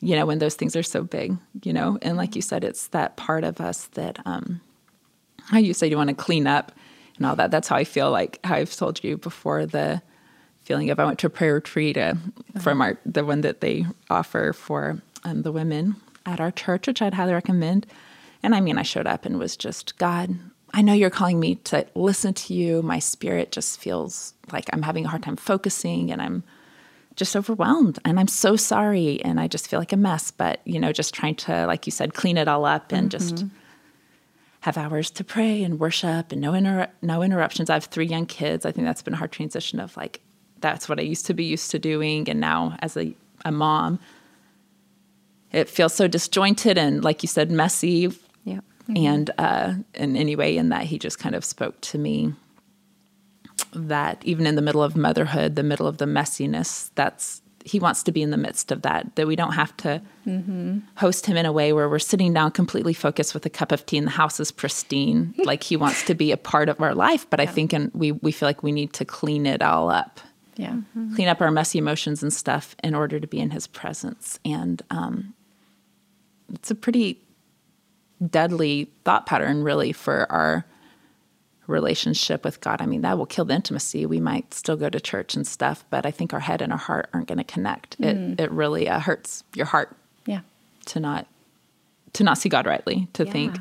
[0.00, 2.88] you know, when those things are so big, you know, and like you said, it's
[2.88, 4.60] that part of us that, um,
[5.44, 6.72] how you say you want to clean up
[7.16, 7.50] and all that.
[7.50, 10.02] That's how I feel like how I've told you before the
[10.62, 12.60] feeling of I went to a prayer retreat uh, uh-huh.
[12.60, 17.00] from our the one that they offer for um, the women at our church, which
[17.00, 17.86] I'd highly recommend.
[18.42, 20.36] And I mean, I showed up and was just God.
[20.76, 22.82] I know you're calling me to listen to you.
[22.82, 26.44] My spirit just feels like I'm having a hard time focusing, and I'm
[27.16, 27.98] just overwhelmed.
[28.04, 30.30] And I'm so sorry, and I just feel like a mess.
[30.30, 33.36] But you know, just trying to, like you said, clean it all up and mm-hmm.
[33.36, 33.46] just
[34.60, 37.70] have hours to pray and worship and no inter- no interruptions.
[37.70, 38.66] I have three young kids.
[38.66, 40.20] I think that's been a hard transition of like
[40.60, 43.14] that's what I used to be used to doing, and now as a,
[43.46, 43.98] a mom,
[45.52, 48.12] it feels so disjointed and like you said, messy.
[48.88, 49.06] Mm-hmm.
[49.06, 52.34] And uh, in any way, in that he just kind of spoke to me
[53.72, 58.04] that even in the middle of motherhood, the middle of the messiness, that's he wants
[58.04, 60.78] to be in the midst of that that we don't have to mm-hmm.
[60.96, 63.84] host him in a way where we're sitting down completely focused with a cup of
[63.86, 66.94] tea and the house is pristine like he wants to be a part of our
[66.94, 67.42] life but yeah.
[67.42, 70.20] i think and we we feel like we need to clean it all up
[70.54, 71.12] yeah mm-hmm.
[71.16, 74.82] clean up our messy emotions and stuff in order to be in his presence and
[74.90, 75.34] um,
[76.54, 77.20] it's a pretty
[78.24, 80.64] deadly thought pattern really for our
[81.66, 82.80] relationship with God.
[82.80, 84.06] I mean, that will kill the intimacy.
[84.06, 86.78] We might still go to church and stuff, but I think our head and our
[86.78, 88.00] heart aren't going to connect.
[88.00, 88.32] Mm.
[88.32, 89.96] It it really uh, hurts your heart.
[90.26, 90.40] Yeah.
[90.86, 91.26] To not
[92.12, 93.32] to not see God rightly, to yeah.
[93.32, 93.56] think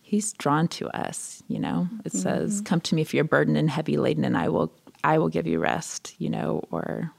[0.00, 1.88] he's drawn to us, you know.
[2.04, 2.18] It mm-hmm.
[2.18, 4.72] says, "Come to me if you're burdened and heavy laden and I will
[5.04, 7.12] I will give you rest, you know, or,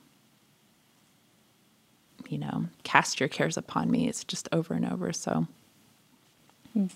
[2.28, 4.08] you know, cast your cares upon me.
[4.08, 5.14] It's just over and over.
[5.14, 5.48] So,
[6.78, 6.90] mm.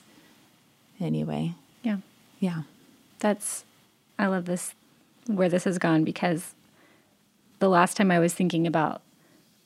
[0.99, 1.55] anyway.
[1.81, 1.97] Yeah.
[2.39, 2.63] Yeah.
[3.19, 3.63] That's,
[4.19, 4.73] I love this,
[5.27, 6.53] where this has gone because
[7.59, 9.01] the last time I was thinking about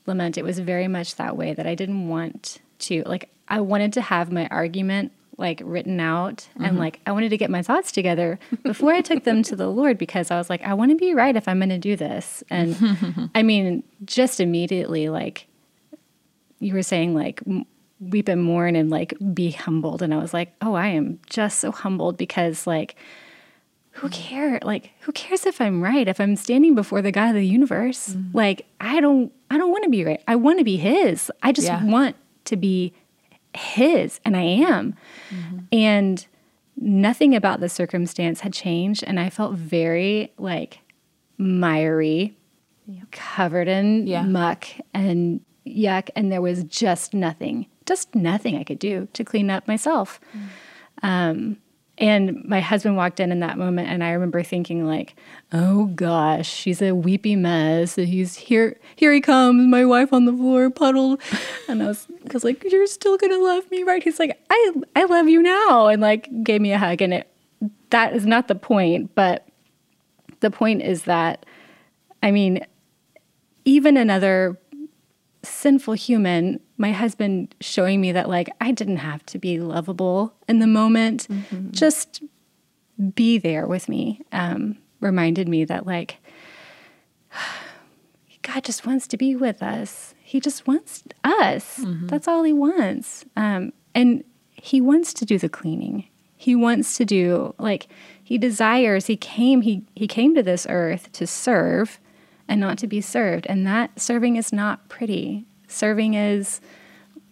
[0.05, 3.93] lament, it was very much that way that I didn't want to, like, I wanted
[3.93, 6.65] to have my argument like written out mm-hmm.
[6.65, 9.67] and like I wanted to get my thoughts together before I took them to the
[9.67, 11.95] Lord because I was like I want to be right if I'm going to do
[11.95, 12.43] this.
[12.49, 15.47] And I mean just immediately like
[16.59, 17.41] you were saying like
[17.99, 21.59] weep and mourn and like be humbled and I was like, "Oh, I am just
[21.59, 22.95] so humbled because like
[23.91, 24.61] who cares?
[24.63, 26.07] Like, who cares if I'm right?
[26.07, 29.71] If I'm standing before the God of the universe, mm like, I don't, I don't
[29.71, 30.21] want to be right.
[30.27, 31.31] I want to be His.
[31.41, 31.83] I just yeah.
[31.83, 32.93] want to be
[33.57, 34.95] his, and I am.
[35.29, 35.57] Mm-hmm.
[35.71, 36.27] And
[36.75, 39.03] nothing about the circumstance had changed.
[39.05, 40.79] And I felt very like
[41.37, 42.37] miry,
[43.11, 44.23] covered in yeah.
[44.23, 46.09] muck and yuck.
[46.15, 50.19] And there was just nothing, just nothing I could do to clean up myself.
[50.33, 51.07] Mm.
[51.07, 51.57] Um,
[51.99, 55.15] and my husband walked in in that moment, and I remember thinking, like,
[55.51, 57.95] "Oh gosh, she's a weepy mess.
[57.95, 58.79] He's here.
[58.95, 59.65] Here he comes.
[59.67, 61.21] My wife on the floor, puddled."
[61.67, 64.73] And I was, I was like, "You're still gonna love me, right?" He's like, "I,
[64.95, 67.01] I love you now," and like gave me a hug.
[67.01, 67.27] And it,
[67.89, 69.47] that is not the point, but
[70.41, 71.47] the point is that,
[72.21, 72.63] I mean,
[73.65, 74.59] even another
[75.41, 80.59] sinful human, my husband showing me that like I didn't have to be lovable in
[80.59, 81.71] the moment, mm-hmm.
[81.71, 82.21] just
[83.13, 86.17] be there with me, um, reminded me that like
[88.41, 90.13] God just wants to be with us.
[90.21, 91.79] He just wants us.
[91.79, 92.07] Mm-hmm.
[92.07, 93.25] That's all he wants.
[93.35, 96.07] Um, and he wants to do the cleaning.
[96.35, 97.87] He wants to do like
[98.23, 99.07] he desires.
[99.07, 99.61] He came.
[99.61, 101.99] He he came to this earth to serve
[102.47, 103.47] and not to be served.
[103.47, 105.46] And that serving is not pretty.
[105.67, 106.61] Serving is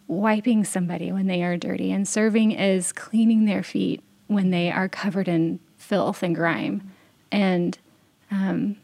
[0.08, 4.90] wiping somebody when they are dirty, and serving is cleaning their feet when they are
[4.90, 6.92] covered in filth and grime.
[7.32, 7.78] And
[8.32, 8.78] um,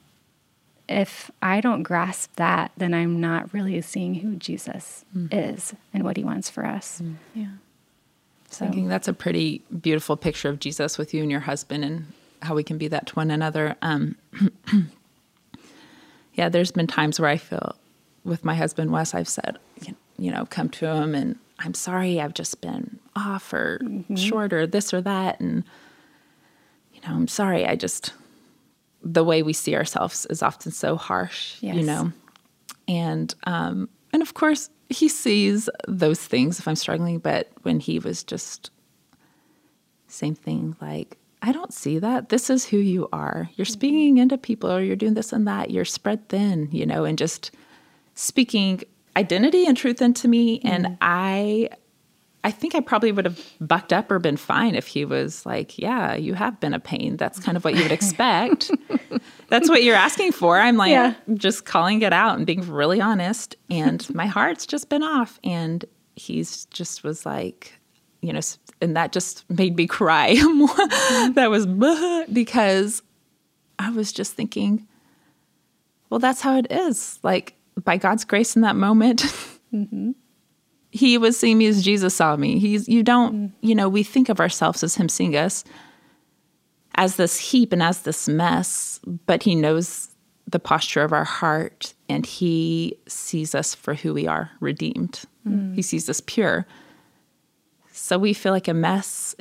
[0.87, 5.29] if I don't grasp that, then I'm not really seeing who Jesus mm.
[5.31, 7.01] is and what he wants for us.
[7.03, 7.15] Mm.
[7.33, 7.47] Yeah.
[8.49, 8.65] So.
[8.65, 12.07] Thinking that's a pretty beautiful picture of Jesus with you and your husband and
[12.41, 13.75] how we can be that to one another.
[13.81, 14.17] Um,
[16.33, 17.75] yeah, there's been times where I feel
[18.23, 19.57] with my husband Wes, I've said,
[20.17, 24.15] you know, come to him and I'm sorry, I've just been off or mm-hmm.
[24.15, 25.63] short or this or that, and
[26.93, 28.13] you know, I'm sorry, I just
[29.03, 31.75] the way we see ourselves is often so harsh, yes.
[31.75, 32.11] you know,
[32.87, 37.99] and um, and of course he sees those things if I'm struggling, but when he
[37.99, 38.71] was just
[40.07, 42.29] same thing, like I don't see that.
[42.29, 43.49] This is who you are.
[43.55, 43.73] You're mm-hmm.
[43.73, 45.71] speaking into people or you're doing this and that.
[45.71, 47.51] You're spread thin, you know, and just
[48.15, 48.81] speaking
[49.15, 50.59] identity and truth into me.
[50.59, 50.67] Mm-hmm.
[50.67, 51.69] And I
[52.43, 55.77] I think I probably would have bucked up or been fine if he was like,
[55.77, 57.17] Yeah, you have been a pain.
[57.17, 58.71] That's kind of what you would expect.
[59.49, 60.57] That's what you're asking for.
[60.57, 61.13] I'm like yeah.
[61.35, 63.55] just calling it out and being really honest.
[63.69, 65.39] And my heart's just been off.
[65.43, 65.85] And
[66.15, 67.73] he's just was like,
[68.21, 68.41] you know,
[68.81, 70.33] and that just made me cry.
[71.35, 71.65] that was
[72.31, 73.03] because
[73.77, 74.87] I was just thinking,
[76.09, 77.19] well, that's how it is.
[77.23, 79.21] Like, by God's grace in that moment,
[79.73, 80.11] mm-hmm.
[80.91, 82.59] He was seeing me as Jesus saw me.
[82.59, 83.51] He's, you don't, mm.
[83.61, 85.63] you know, we think of ourselves as Him seeing us
[86.95, 90.09] as this heap and as this mess, but He knows
[90.47, 95.21] the posture of our heart and He sees us for who we are, redeemed.
[95.47, 95.75] Mm.
[95.75, 96.67] He sees us pure.
[97.93, 99.33] So we feel like a mess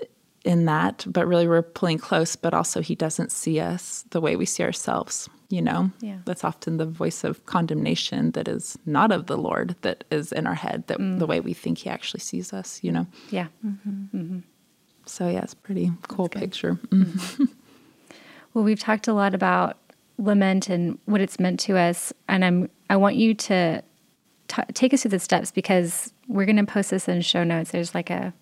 [0.45, 4.37] in that, but really we're pulling close, but also he doesn't see us the way
[4.37, 5.91] we see ourselves, you know?
[6.01, 6.19] Yeah.
[6.25, 10.47] That's often the voice of condemnation that is not of the Lord that is in
[10.47, 11.19] our head, that mm.
[11.19, 13.07] the way we think he actually sees us, you know?
[13.31, 13.49] Yeah.
[13.65, 14.17] Mm-hmm.
[14.17, 14.39] Mm-hmm.
[15.07, 16.75] So yeah, it's pretty cool picture.
[16.89, 17.45] Mm-hmm.
[18.55, 19.77] well, we've talked a lot about
[20.19, 23.83] lament and what it's meant to us, and I'm I want you to
[24.49, 27.71] t- take us through the steps because we're going to post this in show notes.
[27.71, 28.33] There's like a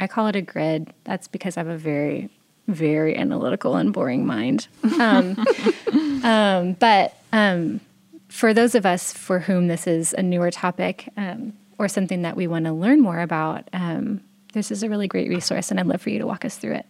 [0.00, 0.92] I call it a grid.
[1.04, 2.30] That's because I have a very,
[2.68, 4.68] very analytical and boring mind.
[4.98, 5.44] Um,
[6.24, 7.80] um, but um,
[8.28, 12.36] for those of us for whom this is a newer topic um, or something that
[12.36, 15.86] we want to learn more about, um, this is a really great resource, and I'd
[15.86, 16.86] love for you to walk us through it.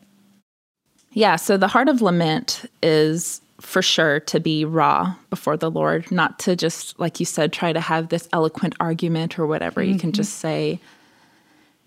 [1.12, 1.36] Yeah.
[1.36, 6.38] So the heart of lament is for sure to be raw before the Lord, not
[6.40, 9.80] to just, like you said, try to have this eloquent argument or whatever.
[9.80, 9.92] Mm-hmm.
[9.92, 10.16] You can mm-hmm.
[10.16, 10.80] just say,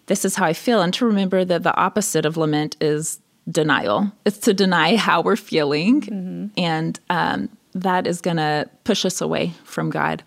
[0.07, 0.81] this is how I feel.
[0.81, 3.19] And to remember that the opposite of lament is
[3.49, 4.11] denial.
[4.25, 6.01] It's to deny how we're feeling.
[6.01, 6.47] Mm-hmm.
[6.57, 10.23] And um, that is going to push us away from God.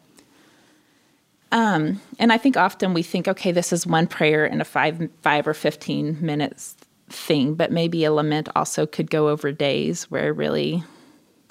[1.53, 5.09] Um, and I think often we think, okay, this is one prayer in a five,
[5.23, 6.77] five or fifteen minutes
[7.09, 10.85] thing, but maybe a lament also could go over days where really,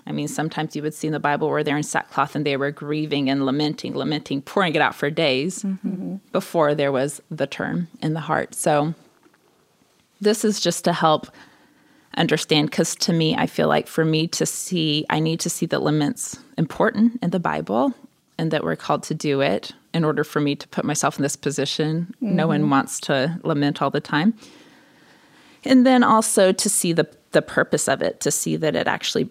[0.07, 2.55] I mean, sometimes you would see in the Bible where they're in sackcloth and they
[2.55, 6.15] were grieving and lamenting, lamenting, pouring it out for days mm-hmm.
[6.31, 8.55] before there was the turn in the heart.
[8.55, 8.93] So
[10.21, 11.27] this is just to help
[12.17, 15.65] understand because to me i feel like for me to see i need to see
[15.65, 17.93] that lament's important in the bible
[18.39, 21.23] and that we're called to do it in order for me to put myself in
[21.23, 22.13] this position.
[22.21, 22.35] Mm-hmm.
[22.35, 22.69] No one mm-hmm.
[22.69, 24.33] wants to lament all the time.
[25.65, 29.29] And then also to see the the purpose of it, to see that it actually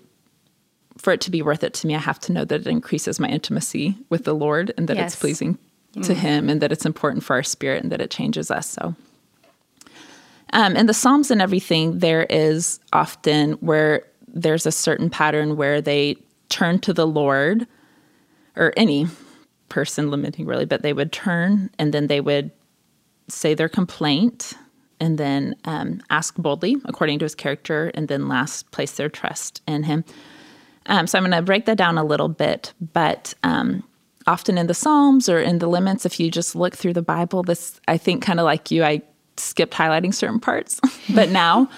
[0.99, 3.19] for it to be worth it to me, I have to know that it increases
[3.19, 5.13] my intimacy with the Lord and that yes.
[5.13, 6.03] it's pleasing mm-hmm.
[6.03, 8.69] to him and that it's important for our spirit and that it changes us.
[8.69, 8.95] So
[10.53, 15.81] um, in the Psalms and everything, there is often where there's a certain pattern where
[15.81, 16.17] they
[16.49, 17.67] turn to the Lord
[18.57, 19.07] or any
[19.69, 22.51] person lamenting really, but they would turn and then they would
[23.29, 24.55] say their complaint
[25.01, 29.63] and then um, ask boldly according to his character, and then last place their trust
[29.69, 30.05] in him.
[30.87, 33.85] Um, so I'm going to break that down a little bit, but um,
[34.27, 37.43] often in the Psalms or in the laments, if you just look through the Bible,
[37.43, 39.03] this I think kind of like you, I
[39.39, 40.81] skipped highlighting certain parts,
[41.15, 41.69] but now.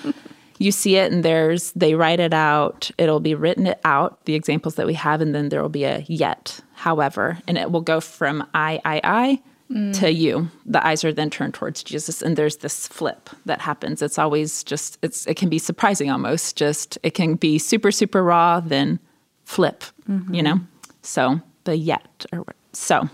[0.59, 4.75] you see it and there's they write it out it'll be written out the examples
[4.75, 8.01] that we have and then there will be a yet however, and it will go
[8.01, 9.99] from I, I, I mm.
[10.01, 10.49] to you.
[10.65, 14.01] The eyes are then turned towards Jesus, and there's this flip that happens.
[14.01, 16.57] It's always just, it's it can be surprising almost.
[16.57, 18.99] Just it can be super, super raw, then
[19.45, 20.33] flip, mm-hmm.
[20.35, 20.61] you know?
[21.03, 23.09] So the yet, or so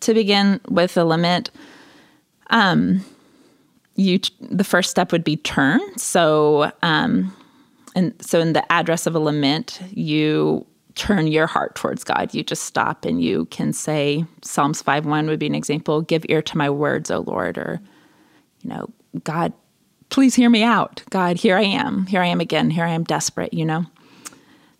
[0.00, 1.50] to begin with the lament,
[2.50, 3.04] um,
[3.96, 5.80] you the first step would be turn.
[5.96, 7.34] So, um,
[7.94, 12.34] and so in the address of a lament, you turn your heart towards God.
[12.34, 16.24] You just stop and you can say, Psalms 5 1 would be an example give
[16.28, 17.80] ear to my words, O Lord, or,
[18.62, 18.90] you know,
[19.22, 19.52] God,
[20.10, 21.02] please hear me out.
[21.10, 22.06] God, here I am.
[22.06, 22.70] Here I am again.
[22.70, 23.86] Here I am desperate, you know.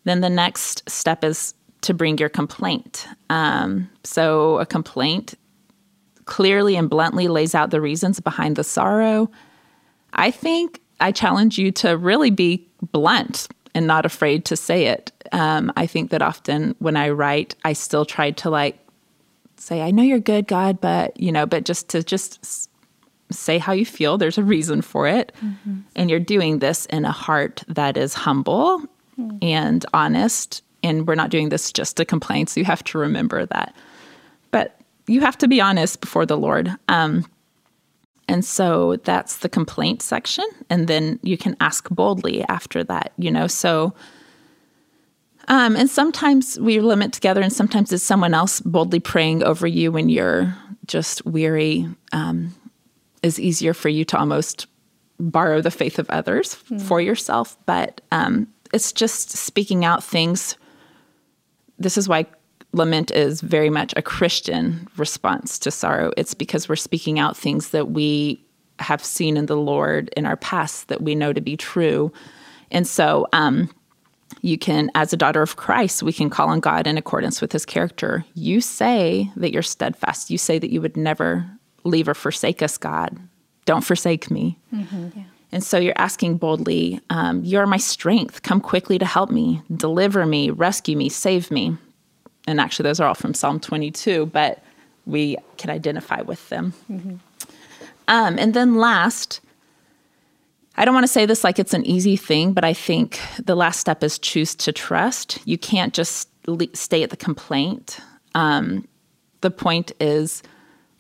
[0.05, 3.07] Then the next step is to bring your complaint.
[3.31, 5.35] Um, so a complaint
[6.27, 9.31] clearly and bluntly lays out the reasons behind the sorrow.
[10.13, 15.13] I think I challenge you to really be blunt and not afraid to say it.
[15.33, 18.79] Um, I think that often when I write, I still try to like
[19.57, 22.71] say, I know you're good, God, but, you know, but just to just
[23.31, 24.19] say how you feel.
[24.19, 25.33] There's a reason for it.
[25.43, 25.81] Mm-hmm.
[25.97, 28.81] And you're doing this in a heart that is humble
[29.19, 29.39] mm-hmm.
[29.43, 30.63] and honest.
[30.83, 32.47] And we're not doing this just to complain.
[32.47, 33.75] So you have to remember that.
[35.07, 36.75] You have to be honest before the Lord.
[36.89, 37.27] Um,
[38.27, 40.47] and so that's the complaint section.
[40.71, 43.47] And then you can ask boldly after that, you know.
[43.47, 43.95] So,
[45.49, 49.93] um, and sometimes we lament together, and sometimes it's someone else boldly praying over you
[49.93, 51.87] when you're just weary.
[52.13, 52.55] Um,
[53.25, 54.67] is easier for you to almost
[55.19, 56.81] borrow the faith of others mm.
[56.81, 60.57] for yourself, but um, it's just speaking out things.
[61.79, 62.27] This is why
[62.75, 66.13] lament is very much a Christian response to sorrow.
[66.17, 68.45] It's because we're speaking out things that we
[68.81, 72.13] have seen in the Lord in our past that we know to be true.
[72.71, 73.71] And so, um,
[74.41, 77.53] you can, as a daughter of Christ, we can call on God in accordance with
[77.53, 78.25] his character.
[78.35, 80.29] You say that you're steadfast.
[80.29, 81.49] You say that you would never
[81.85, 83.17] leave or forsake us, God.
[83.65, 84.59] Don't forsake me.
[84.75, 85.25] Mm-hmm, yeah.
[85.53, 88.43] And so you're asking boldly, um, You're my strength.
[88.43, 91.79] Come quickly to help me, deliver me, rescue me, save me
[92.47, 94.63] and actually those are all from Psalm 22, but
[95.07, 96.73] we can identify with them.
[96.91, 97.17] Mm-hmm.
[98.09, 99.41] Um, and then last,
[100.77, 103.55] I don't want to say this like it's an easy thing, but I think the
[103.55, 105.39] last step is choose to trust.
[105.45, 106.29] You can't just
[106.75, 107.99] stay at the complaint.
[108.35, 108.87] Um,
[109.41, 110.43] the point is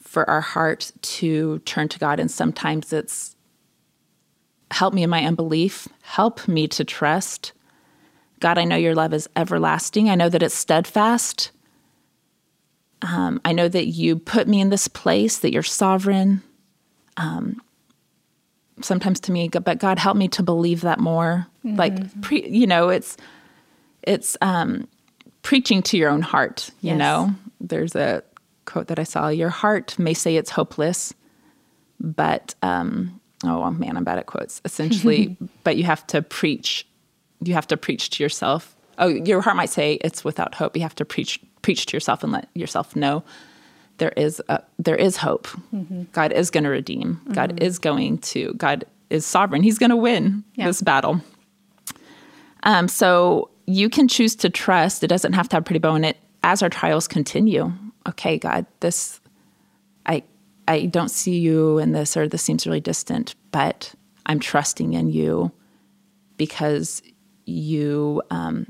[0.00, 3.34] for our heart to turn to God, and sometimes it's
[4.70, 7.52] help me in my unbelief, help me to trust,
[8.44, 10.10] God, I know your love is everlasting.
[10.10, 11.50] I know that it's steadfast.
[13.00, 16.42] Um, I know that you put me in this place, that you're sovereign.
[17.16, 17.62] Um,
[18.82, 21.46] sometimes to me, but God, help me to believe that more.
[21.64, 21.76] Mm-hmm.
[21.76, 23.16] Like, pre, you know, it's
[24.02, 24.88] it's um,
[25.40, 26.68] preaching to your own heart.
[26.82, 26.98] You yes.
[26.98, 28.22] know, there's a
[28.66, 31.14] quote that I saw: "Your heart may say it's hopeless,
[31.98, 34.60] but um, oh man, I'm bad at quotes.
[34.66, 36.86] Essentially, but you have to preach
[37.46, 38.76] you have to preach to yourself.
[38.98, 40.76] Oh, your heart might say it's without hope.
[40.76, 43.24] You have to preach preach to yourself and let yourself know
[43.98, 45.46] there is a, there is hope.
[45.74, 46.04] Mm-hmm.
[46.12, 47.16] God is going to redeem.
[47.16, 47.32] Mm-hmm.
[47.32, 48.52] God is going to.
[48.54, 49.62] God is sovereign.
[49.62, 50.66] He's going to win yeah.
[50.66, 51.20] this battle.
[52.64, 55.04] Um, so you can choose to trust.
[55.04, 57.72] It doesn't have to have pretty bow in it as our trials continue.
[58.08, 59.20] Okay, God, this
[60.06, 60.22] I
[60.66, 63.94] I don't see you in this or this seems really distant, but
[64.26, 65.52] I'm trusting in you
[66.36, 67.02] because
[67.46, 68.66] you um,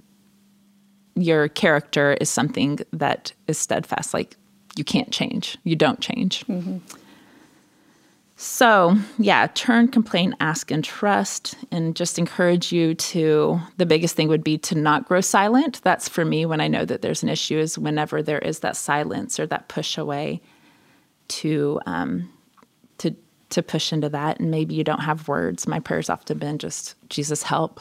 [1.16, 4.14] your character is something that is steadfast.
[4.14, 4.36] Like
[4.76, 5.56] you can't change.
[5.64, 6.44] You don't change.
[6.46, 6.78] Mm-hmm.
[8.36, 13.60] So, yeah, turn, complain, ask, and trust, and just encourage you to.
[13.76, 15.80] The biggest thing would be to not grow silent.
[15.84, 18.76] That's for me when I know that there's an issue, is whenever there is that
[18.76, 20.42] silence or that push away
[21.28, 22.28] to, um,
[22.98, 23.14] to,
[23.50, 24.40] to push into that.
[24.40, 25.68] And maybe you don't have words.
[25.68, 27.80] My prayer's often been just, Jesus, help,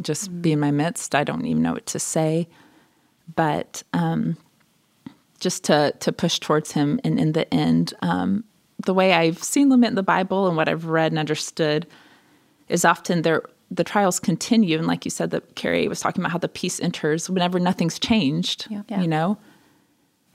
[0.00, 0.40] just mm-hmm.
[0.40, 1.14] be in my midst.
[1.14, 2.48] I don't even know what to say.
[3.34, 4.36] But, um,
[5.42, 8.44] just to to push towards him and in the end um,
[8.84, 11.86] the way I've seen lament in the Bible and what I've read and understood
[12.68, 16.30] is often there the trials continue and like you said that Carrie was talking about
[16.30, 18.82] how the peace enters whenever nothing's changed yeah.
[18.88, 19.02] Yeah.
[19.02, 19.36] you know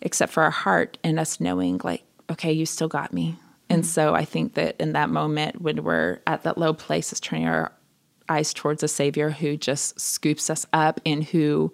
[0.01, 3.39] except for our heart and us knowing like okay you still got me mm-hmm.
[3.69, 7.21] and so I think that in that moment when we're at that low place is
[7.21, 7.71] turning our
[8.29, 11.73] eyes towards a savior who just scoops us up and who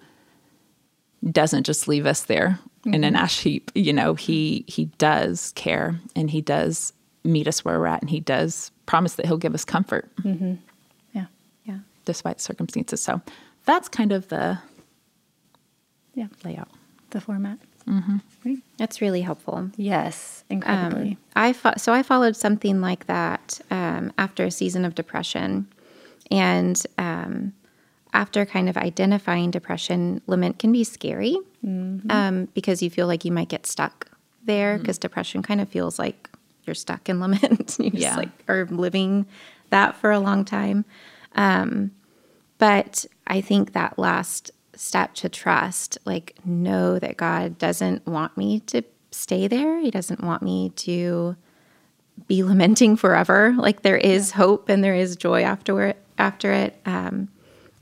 [1.31, 2.93] doesn't just leave us there mm-hmm.
[2.93, 3.23] in an mm-hmm.
[3.23, 3.71] ash heap.
[3.75, 6.93] You know, he he does care and he does
[7.23, 10.09] meet us where we're at and he does promise that he'll give us comfort.
[10.17, 10.55] Mm-hmm.
[11.13, 11.25] Yeah.
[11.65, 11.79] Yeah.
[12.05, 13.01] Despite circumstances.
[13.01, 13.21] So
[13.65, 14.59] that's kind of the
[16.13, 16.69] yeah layout,
[17.11, 17.59] the format.
[17.87, 18.17] Mm-hmm.
[18.45, 18.57] Right.
[18.77, 19.69] That's really helpful.
[19.75, 21.09] Yes, incredibly.
[21.11, 25.67] Um, I fo- so I followed something like that um, after a season of depression,
[26.31, 27.53] and um,
[28.13, 32.09] after kind of identifying depression, lament can be scary mm-hmm.
[32.11, 34.09] um, because you feel like you might get stuck
[34.45, 35.01] there because mm-hmm.
[35.01, 36.29] depression kind of feels like
[36.65, 37.77] you're stuck in lament.
[37.79, 38.09] you yeah.
[38.09, 39.25] just like are living
[39.69, 40.85] that for a long time.
[41.35, 41.91] Um,
[42.57, 48.59] but I think that last step to trust, like know that God doesn't want me
[48.61, 49.79] to stay there.
[49.79, 51.35] He doesn't want me to
[52.27, 53.53] be lamenting forever.
[53.57, 54.37] Like there is yeah.
[54.37, 55.97] hope and there is joy after it.
[56.17, 57.27] After it, um,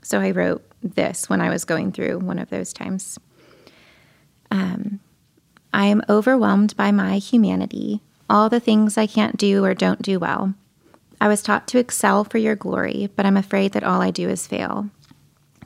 [0.00, 3.18] so I wrote this when I was going through one of those times.
[4.50, 5.00] Um,
[5.72, 10.18] I am overwhelmed by my humanity, all the things I can't do or don't do
[10.18, 10.54] well.
[11.20, 14.28] I was taught to excel for your glory, but I'm afraid that all I do
[14.28, 14.90] is fail.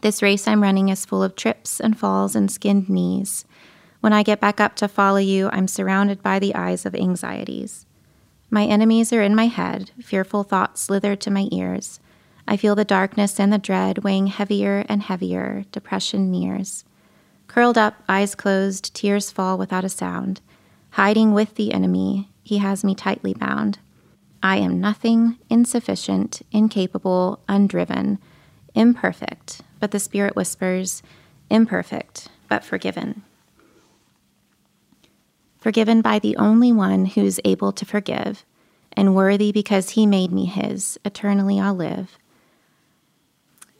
[0.02, 3.44] This race I'm running is full of trips and falls and skinned knees.
[4.00, 7.85] When I get back up to follow you, I'm surrounded by the eyes of anxieties.
[8.56, 12.00] My enemies are in my head, fearful thoughts slither to my ears.
[12.48, 15.66] I feel the darkness and the dread weighing heavier and heavier.
[15.72, 16.86] Depression nears.
[17.48, 20.40] Curled up, eyes closed, tears fall without a sound.
[20.92, 23.78] Hiding with the enemy, he has me tightly bound.
[24.42, 28.18] I am nothing, insufficient, incapable, undriven,
[28.74, 31.02] imperfect, but the Spirit whispers,
[31.50, 33.22] imperfect, but forgiven.
[35.66, 38.44] Forgiven by the only one who's able to forgive,
[38.92, 42.16] and worthy because he made me his, eternally I'll live.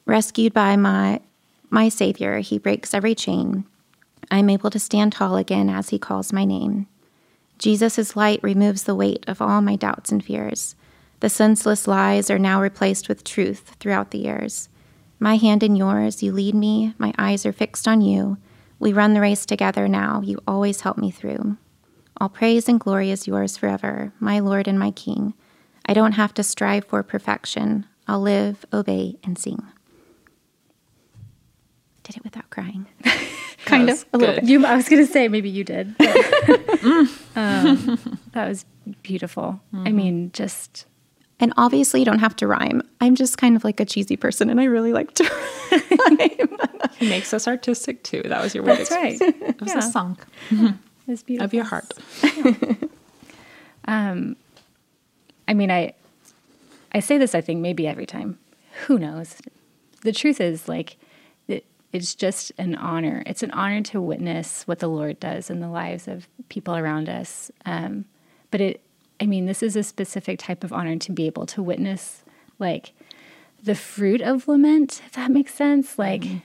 [0.04, 1.20] Rescued by my,
[1.70, 3.66] my Savior, he breaks every chain.
[4.32, 6.88] I am able to stand tall again as he calls my name.
[7.56, 10.74] Jesus' light removes the weight of all my doubts and fears.
[11.20, 14.68] The senseless lies are now replaced with truth throughout the years.
[15.20, 18.38] My hand in yours, you lead me, my eyes are fixed on you.
[18.80, 21.58] We run the race together now, you always help me through.
[22.18, 25.34] All praise and glory is yours forever, my Lord and my King.
[25.86, 27.86] I don't have to strive for perfection.
[28.08, 29.66] I'll live, obey, and sing
[32.06, 32.86] did it without crying.
[33.64, 34.44] kind of a little bit.
[34.44, 35.88] You, I was going to say maybe you did.
[37.36, 38.64] um, that was
[39.02, 39.60] beautiful.
[39.74, 39.86] Mm-hmm.
[39.86, 40.86] I mean, just.
[41.38, 42.80] And obviously, you don't have to rhyme.
[43.00, 45.24] I'm just kind of like a cheesy person, and I really like to
[46.08, 46.58] rhyme.
[46.98, 48.22] he makes us artistic too.
[48.22, 48.78] That was your word.
[48.78, 49.20] That's right.
[49.20, 49.78] It was yeah.
[49.78, 50.18] a song.
[50.48, 50.76] Mm-hmm.
[51.08, 51.44] It's beautiful.
[51.44, 51.92] Of your heart.
[53.86, 54.36] um,
[55.48, 55.94] I mean, I,
[56.92, 57.34] I say this.
[57.34, 58.38] I think maybe every time.
[58.86, 59.36] Who knows?
[60.02, 60.96] The truth is, like,
[61.96, 63.22] it's just an honor.
[63.24, 67.08] It's an honor to witness what the Lord does in the lives of people around
[67.08, 67.50] us.
[67.64, 68.04] Um,
[68.50, 68.80] but it,
[69.18, 72.22] I mean, this is a specific type of honor to be able to witness,
[72.58, 72.92] like
[73.62, 75.98] the fruit of lament, if that makes sense.
[75.98, 76.38] Like mm-hmm.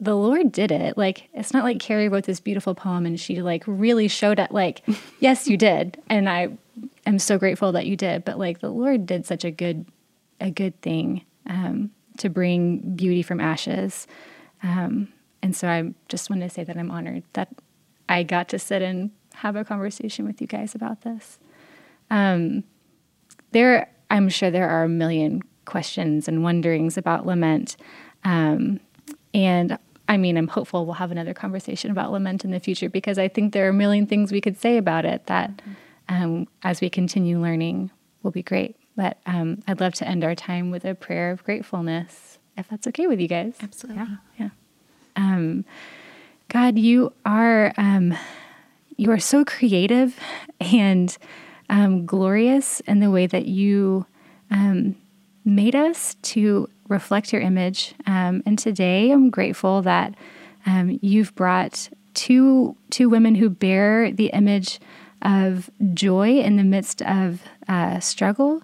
[0.00, 0.98] The Lord did it.
[0.98, 4.52] Like it's not like Carrie wrote this beautiful poem and she like really showed it.
[4.52, 4.82] Like,
[5.20, 6.56] yes, you did, and I
[7.06, 8.24] am so grateful that you did.
[8.24, 9.86] But like the Lord did such a good,
[10.40, 11.24] a good thing.
[11.46, 14.06] Um, to bring beauty from ashes.
[14.62, 15.08] Um,
[15.42, 17.48] and so I just wanted to say that I'm honored that
[18.08, 21.38] I got to sit and have a conversation with you guys about this.
[22.10, 22.64] Um,
[23.52, 27.76] there, I'm sure there are a million questions and wonderings about lament.
[28.24, 28.80] Um,
[29.34, 29.78] and
[30.08, 33.28] I mean, I'm hopeful we'll have another conversation about lament in the future because I
[33.28, 35.62] think there are a million things we could say about it that,
[36.08, 37.90] um, as we continue learning,
[38.22, 38.76] will be great.
[38.96, 42.86] But um, I'd love to end our time with a prayer of gratefulness, if that's
[42.88, 43.56] okay with you guys.
[43.60, 44.02] Absolutely.
[44.02, 44.16] Yeah.
[44.38, 44.48] yeah.
[45.16, 45.64] Um,
[46.48, 48.14] God, you are um,
[48.96, 50.18] you are so creative
[50.60, 51.16] and
[51.68, 54.06] um, glorious in the way that you
[54.50, 54.96] um,
[55.44, 57.94] made us to reflect your image.
[58.06, 60.14] Um, and today, I'm grateful that
[60.66, 64.80] um, you've brought two two women who bear the image
[65.22, 68.62] of joy in the midst of uh, struggle,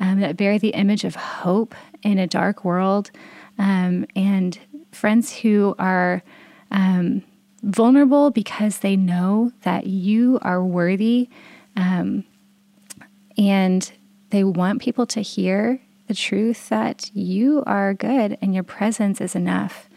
[0.00, 3.10] um, that bear the image of hope in a dark world,
[3.58, 4.58] and
[4.92, 6.22] friends who are
[6.70, 7.22] um,
[7.62, 11.28] vulnerable because they know that you are worthy
[11.76, 12.24] um,
[13.36, 13.92] and
[14.30, 15.80] they want people to hear
[16.10, 19.88] the truth that you are good and your presence is enough.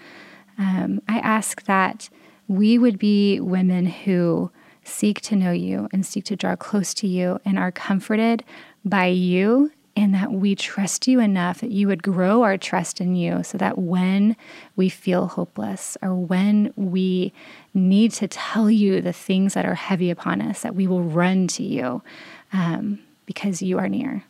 [0.59, 2.07] Um, I ask that
[2.47, 4.51] we would be women who
[4.84, 8.43] seek to know you and seek to draw close to you and are comforted
[8.86, 13.16] by you and that we trust you enough that you would grow our trust in
[13.16, 14.36] you so that when
[14.76, 17.34] we feel hopeless or when we
[17.74, 21.47] need to tell you the things that are heavy upon us, that we will run
[21.47, 22.03] to you
[22.51, 24.24] um, because you are near.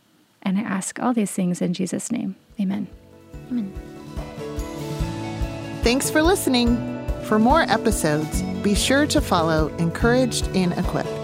[0.43, 2.35] And I ask all these things in Jesus' name.
[2.59, 2.87] Amen.
[3.49, 3.73] Amen.
[5.81, 6.77] Thanks for listening.
[7.23, 11.22] For more episodes, be sure to follow Encouraged and Equipped.